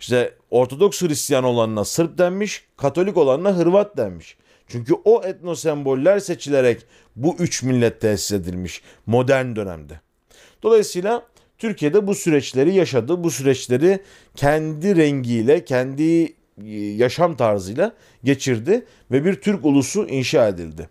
İşte 0.00 0.34
Ortodoks 0.50 1.02
Hristiyan 1.02 1.44
olanına 1.44 1.84
Sırp 1.84 2.18
denmiş, 2.18 2.64
Katolik 2.76 3.16
olanına 3.16 3.56
Hırvat 3.56 3.96
denmiş. 3.96 4.36
Çünkü 4.68 4.94
o 5.04 5.22
etno 5.24 5.54
semboller 5.54 6.18
seçilerek 6.18 6.82
bu 7.16 7.36
üç 7.38 7.62
millet 7.62 8.00
tesis 8.00 8.32
edilmiş 8.32 8.82
modern 9.06 9.56
dönemde. 9.56 10.00
Dolayısıyla 10.62 11.22
Türkiye'de 11.58 12.06
bu 12.06 12.14
süreçleri 12.14 12.74
yaşadı. 12.74 13.24
Bu 13.24 13.30
süreçleri 13.30 14.00
kendi 14.36 14.96
rengiyle, 14.96 15.64
kendi 15.64 16.24
e, 16.24 16.70
yaşam 16.76 17.36
tarzıyla 17.36 17.92
geçirdi 18.24 18.86
ve 19.10 19.24
bir 19.24 19.34
Türk 19.34 19.64
ulusu 19.64 20.06
inşa 20.06 20.48
edildi. 20.48 20.88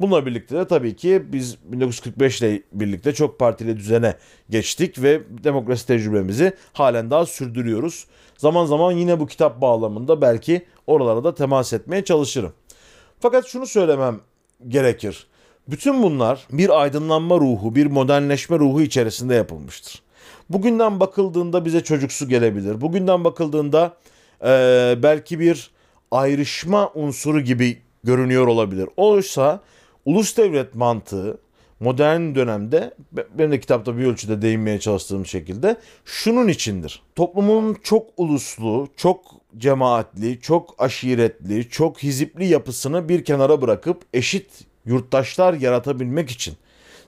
Bununla 0.00 0.26
birlikte 0.26 0.56
de 0.56 0.66
tabii 0.66 0.96
ki 0.96 1.22
biz 1.32 1.56
1945 1.64 2.42
ile 2.42 2.62
birlikte 2.72 3.14
çok 3.14 3.38
partili 3.38 3.76
düzene 3.76 4.14
geçtik 4.50 5.02
ve 5.02 5.22
demokrasi 5.44 5.86
tecrübemizi 5.86 6.52
halen 6.72 7.10
daha 7.10 7.26
sürdürüyoruz. 7.26 8.06
Zaman 8.36 8.66
zaman 8.66 8.92
yine 8.92 9.20
bu 9.20 9.26
kitap 9.26 9.60
bağlamında 9.60 10.20
belki 10.20 10.62
oralara 10.86 11.24
da 11.24 11.34
temas 11.34 11.72
etmeye 11.72 12.04
çalışırım. 12.04 12.52
Fakat 13.20 13.46
şunu 13.46 13.66
söylemem 13.66 14.20
gerekir. 14.68 15.26
Bütün 15.68 16.02
bunlar 16.02 16.46
bir 16.52 16.80
aydınlanma 16.80 17.36
ruhu, 17.36 17.74
bir 17.74 17.86
modernleşme 17.86 18.58
ruhu 18.58 18.82
içerisinde 18.82 19.34
yapılmıştır. 19.34 20.02
Bugünden 20.50 21.00
bakıldığında 21.00 21.64
bize 21.64 21.80
çocuksu 21.80 22.28
gelebilir. 22.28 22.80
Bugünden 22.80 23.24
bakıldığında 23.24 23.96
e, 24.44 24.48
belki 25.02 25.40
bir 25.40 25.70
ayrışma 26.10 26.90
unsuru 26.94 27.40
gibi 27.40 27.78
görünüyor 28.04 28.46
olabilir. 28.46 28.88
Oysa 28.96 29.60
ulus 30.04 30.36
devlet 30.36 30.74
mantığı 30.74 31.38
modern 31.80 32.34
dönemde 32.34 32.94
benim 33.38 33.50
de 33.50 33.60
kitapta 33.60 33.98
bir 33.98 34.04
ölçüde 34.06 34.42
değinmeye 34.42 34.80
çalıştığım 34.80 35.26
şekilde 35.26 35.76
şunun 36.04 36.48
içindir. 36.48 37.02
Toplumun 37.14 37.76
çok 37.82 38.06
uluslu, 38.16 38.88
çok 38.96 39.24
cemaatli, 39.58 40.40
çok 40.40 40.74
aşiretli, 40.78 41.68
çok 41.68 42.02
hizipli 42.02 42.46
yapısını 42.46 43.08
bir 43.08 43.24
kenara 43.24 43.62
bırakıp 43.62 44.02
eşit 44.14 44.46
yurttaşlar 44.86 45.54
yaratabilmek 45.54 46.30
için, 46.30 46.54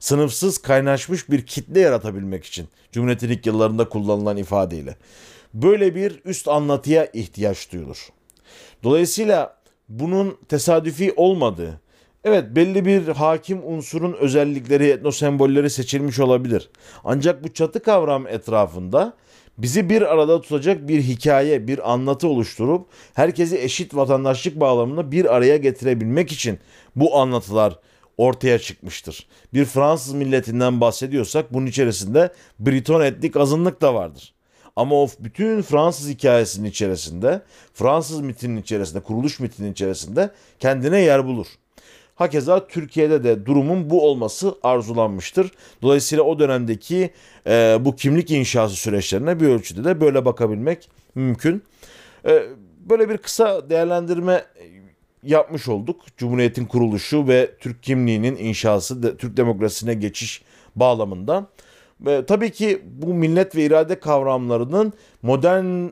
sınıfsız 0.00 0.58
kaynaşmış 0.58 1.30
bir 1.30 1.46
kitle 1.46 1.80
yaratabilmek 1.80 2.44
için 2.44 2.68
Cumhuriyet'in 2.92 3.28
ilk 3.28 3.46
yıllarında 3.46 3.88
kullanılan 3.88 4.36
ifadeyle 4.36 4.96
böyle 5.54 5.94
bir 5.94 6.20
üst 6.24 6.48
anlatıya 6.48 7.06
ihtiyaç 7.12 7.72
duyulur. 7.72 8.08
Dolayısıyla 8.82 9.56
bunun 9.88 10.38
tesadüfi 10.48 11.12
olmadığı, 11.16 11.80
Evet 12.24 12.44
belli 12.56 12.84
bir 12.84 13.08
hakim 13.08 13.60
unsurun 13.66 14.12
özellikleri, 14.12 14.86
etnosembolleri 14.88 15.70
seçilmiş 15.70 16.18
olabilir. 16.18 16.70
Ancak 17.04 17.44
bu 17.44 17.52
çatı 17.52 17.82
kavram 17.82 18.26
etrafında 18.26 19.12
bizi 19.58 19.90
bir 19.90 20.02
arada 20.02 20.40
tutacak 20.40 20.88
bir 20.88 21.02
hikaye, 21.02 21.68
bir 21.68 21.92
anlatı 21.92 22.28
oluşturup 22.28 22.86
herkesi 23.14 23.58
eşit 23.58 23.94
vatandaşlık 23.94 24.60
bağlamında 24.60 25.12
bir 25.12 25.34
araya 25.36 25.56
getirebilmek 25.56 26.32
için 26.32 26.58
bu 26.96 27.18
anlatılar 27.18 27.78
ortaya 28.20 28.58
çıkmıştır. 28.58 29.26
Bir 29.54 29.64
Fransız 29.64 30.14
milletinden 30.14 30.80
bahsediyorsak 30.80 31.52
bunun 31.52 31.66
içerisinde 31.66 32.32
Briton 32.58 33.00
etnik 33.00 33.36
azınlık 33.36 33.80
da 33.80 33.94
vardır. 33.94 34.34
Ama 34.76 35.02
o 35.02 35.08
bütün 35.20 35.62
Fransız 35.62 36.08
hikayesinin 36.08 36.68
içerisinde, 36.68 37.42
Fransız 37.74 38.20
mitinin 38.20 38.62
içerisinde, 38.62 39.00
kuruluş 39.00 39.40
mitinin 39.40 39.72
içerisinde 39.72 40.30
kendine 40.58 41.00
yer 41.00 41.26
bulur. 41.26 41.46
Hakeza 42.14 42.66
Türkiye'de 42.66 43.24
de 43.24 43.46
durumun 43.46 43.90
bu 43.90 44.06
olması 44.08 44.54
arzulanmıştır. 44.62 45.50
Dolayısıyla 45.82 46.24
o 46.24 46.38
dönemdeki 46.38 47.10
e, 47.46 47.78
bu 47.80 47.96
kimlik 47.96 48.30
inşası 48.30 48.76
süreçlerine 48.76 49.40
bir 49.40 49.46
ölçüde 49.46 49.84
de 49.84 50.00
böyle 50.00 50.24
bakabilmek 50.24 50.88
mümkün. 51.14 51.62
E, 52.26 52.42
böyle 52.90 53.08
bir 53.08 53.18
kısa 53.18 53.70
değerlendirme 53.70 54.44
yapmış 55.22 55.68
olduk. 55.68 56.00
Cumhuriyetin 56.16 56.64
kuruluşu 56.64 57.28
ve 57.28 57.50
Türk 57.60 57.82
kimliğinin 57.82 58.36
inşası, 58.36 59.16
Türk 59.16 59.36
demokrasisine 59.36 59.94
geçiş 59.94 60.42
bağlamında. 60.76 61.46
Ve 62.00 62.26
tabii 62.26 62.50
ki 62.50 62.82
bu 62.84 63.14
millet 63.14 63.56
ve 63.56 63.64
irade 63.64 64.00
kavramlarının 64.00 64.92
modern 65.22 65.88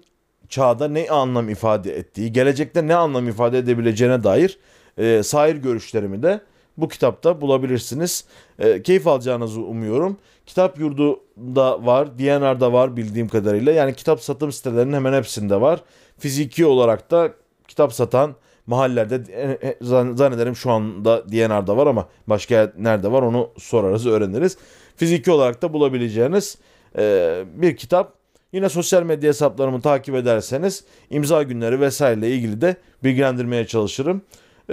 çağda 0.49 0.89
ne 0.89 1.09
anlam 1.11 1.49
ifade 1.49 1.97
ettiği, 1.97 2.33
gelecekte 2.33 2.87
ne 2.87 2.95
anlam 2.95 3.29
ifade 3.29 3.59
edebileceğine 3.59 4.25
dair 4.25 4.59
e, 4.99 5.23
sair 5.23 5.57
görüşlerimi 5.57 6.23
de 6.23 6.41
bu 6.77 6.89
kitapta 6.89 7.41
bulabilirsiniz. 7.41 8.25
E, 8.59 8.83
keyif 8.83 9.07
alacağınızı 9.07 9.61
umuyorum. 9.61 10.17
Kitap 10.47 10.79
yurdu 10.79 11.21
da 11.37 11.87
var, 11.87 12.19
DNR'da 12.19 12.73
var 12.73 12.97
bildiğim 12.97 13.29
kadarıyla. 13.29 13.73
Yani 13.73 13.95
kitap 13.95 14.21
satım 14.21 14.53
sitelerinin 14.53 14.93
hemen 14.93 15.13
hepsinde 15.13 15.61
var. 15.61 15.81
Fiziki 16.19 16.67
olarak 16.67 17.11
da 17.11 17.33
kitap 17.69 17.93
satan 17.93 18.35
mahallelerde 18.69 19.23
e, 19.33 19.69
e, 19.69 19.77
zan- 19.83 20.17
zannederim 20.17 20.57
şu 20.57 20.71
anda 20.71 21.29
DNR'da 21.33 21.77
var 21.77 21.87
ama 21.87 22.09
başka 22.27 22.73
nerede 22.79 23.13
var 23.13 23.23
onu 23.23 23.51
sorarız, 23.59 24.07
öğreniriz. 24.07 24.57
Fiziki 24.97 25.31
olarak 25.31 25.63
da 25.63 25.73
bulabileceğiniz 25.73 26.59
e, 26.99 27.45
bir 27.55 27.77
kitap. 27.77 28.19
Yine 28.53 28.69
sosyal 28.69 29.03
medya 29.03 29.29
hesaplarımı 29.29 29.81
takip 29.81 30.15
ederseniz 30.15 30.85
imza 31.11 31.43
günleri 31.43 31.81
vesaireyle 31.81 32.31
ilgili 32.31 32.61
de 32.61 32.77
bilgilendirmeye 33.05 33.67
çalışırım. 33.67 34.23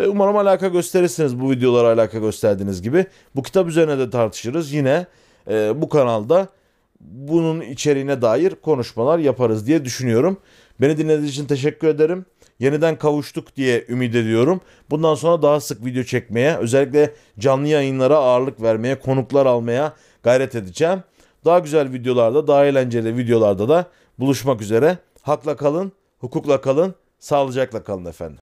Umarım 0.08 0.38
alaka 0.38 0.68
gösterirsiniz 0.68 1.40
bu 1.40 1.52
videolara 1.52 1.88
alaka 1.88 2.20
gösterdiğiniz 2.20 2.82
gibi. 2.82 3.06
Bu 3.36 3.44
kitap 3.44 3.68
üzerine 3.68 4.00
de 4.00 4.10
tartışırız. 4.10 4.74
Yine 4.74 5.06
e, 5.50 5.82
bu 5.82 5.90
kanalda 5.90 6.48
bunun 7.02 7.62
içeriğine 7.62 8.22
dair 8.22 8.56
konuşmalar 8.56 9.20
yaparız 9.20 9.68
diye 9.68 9.86
düşünüyorum. 9.86 10.38
Beni 10.82 10.98
dinlediğiniz 10.98 11.30
için 11.30 11.46
teşekkür 11.46 11.88
ederim. 11.88 12.26
Yeniden 12.60 12.98
kavuştuk 12.98 13.56
diye 13.56 13.86
ümit 13.89 14.15
ediyorum. 14.15 14.62
Bundan 14.89 15.15
sonra 15.15 15.41
daha 15.41 15.60
sık 15.60 15.86
video 15.86 16.04
çekmeye, 16.04 16.58
özellikle 16.58 17.13
canlı 17.39 17.68
yayınlara 17.68 18.15
ağırlık 18.15 18.62
vermeye, 18.62 19.00
konuklar 19.00 19.46
almaya 19.46 19.94
gayret 20.24 20.56
edeceğim. 20.56 21.04
Daha 21.46 21.60
güzel 21.60 21.94
videolarda, 21.94 22.48
daha 22.48 22.65
eğlenceli 22.65 23.18
videolarda 23.18 23.70
da 23.70 23.86
buluşmak 24.20 24.62
üzere. 24.62 24.98
Hakla 25.22 25.56
kalın, 25.56 25.91
hukukla 26.20 26.62
kalın, 26.62 26.96
sağlıcakla 27.20 27.84
kalın 27.84 28.06
efendim. 28.06 28.34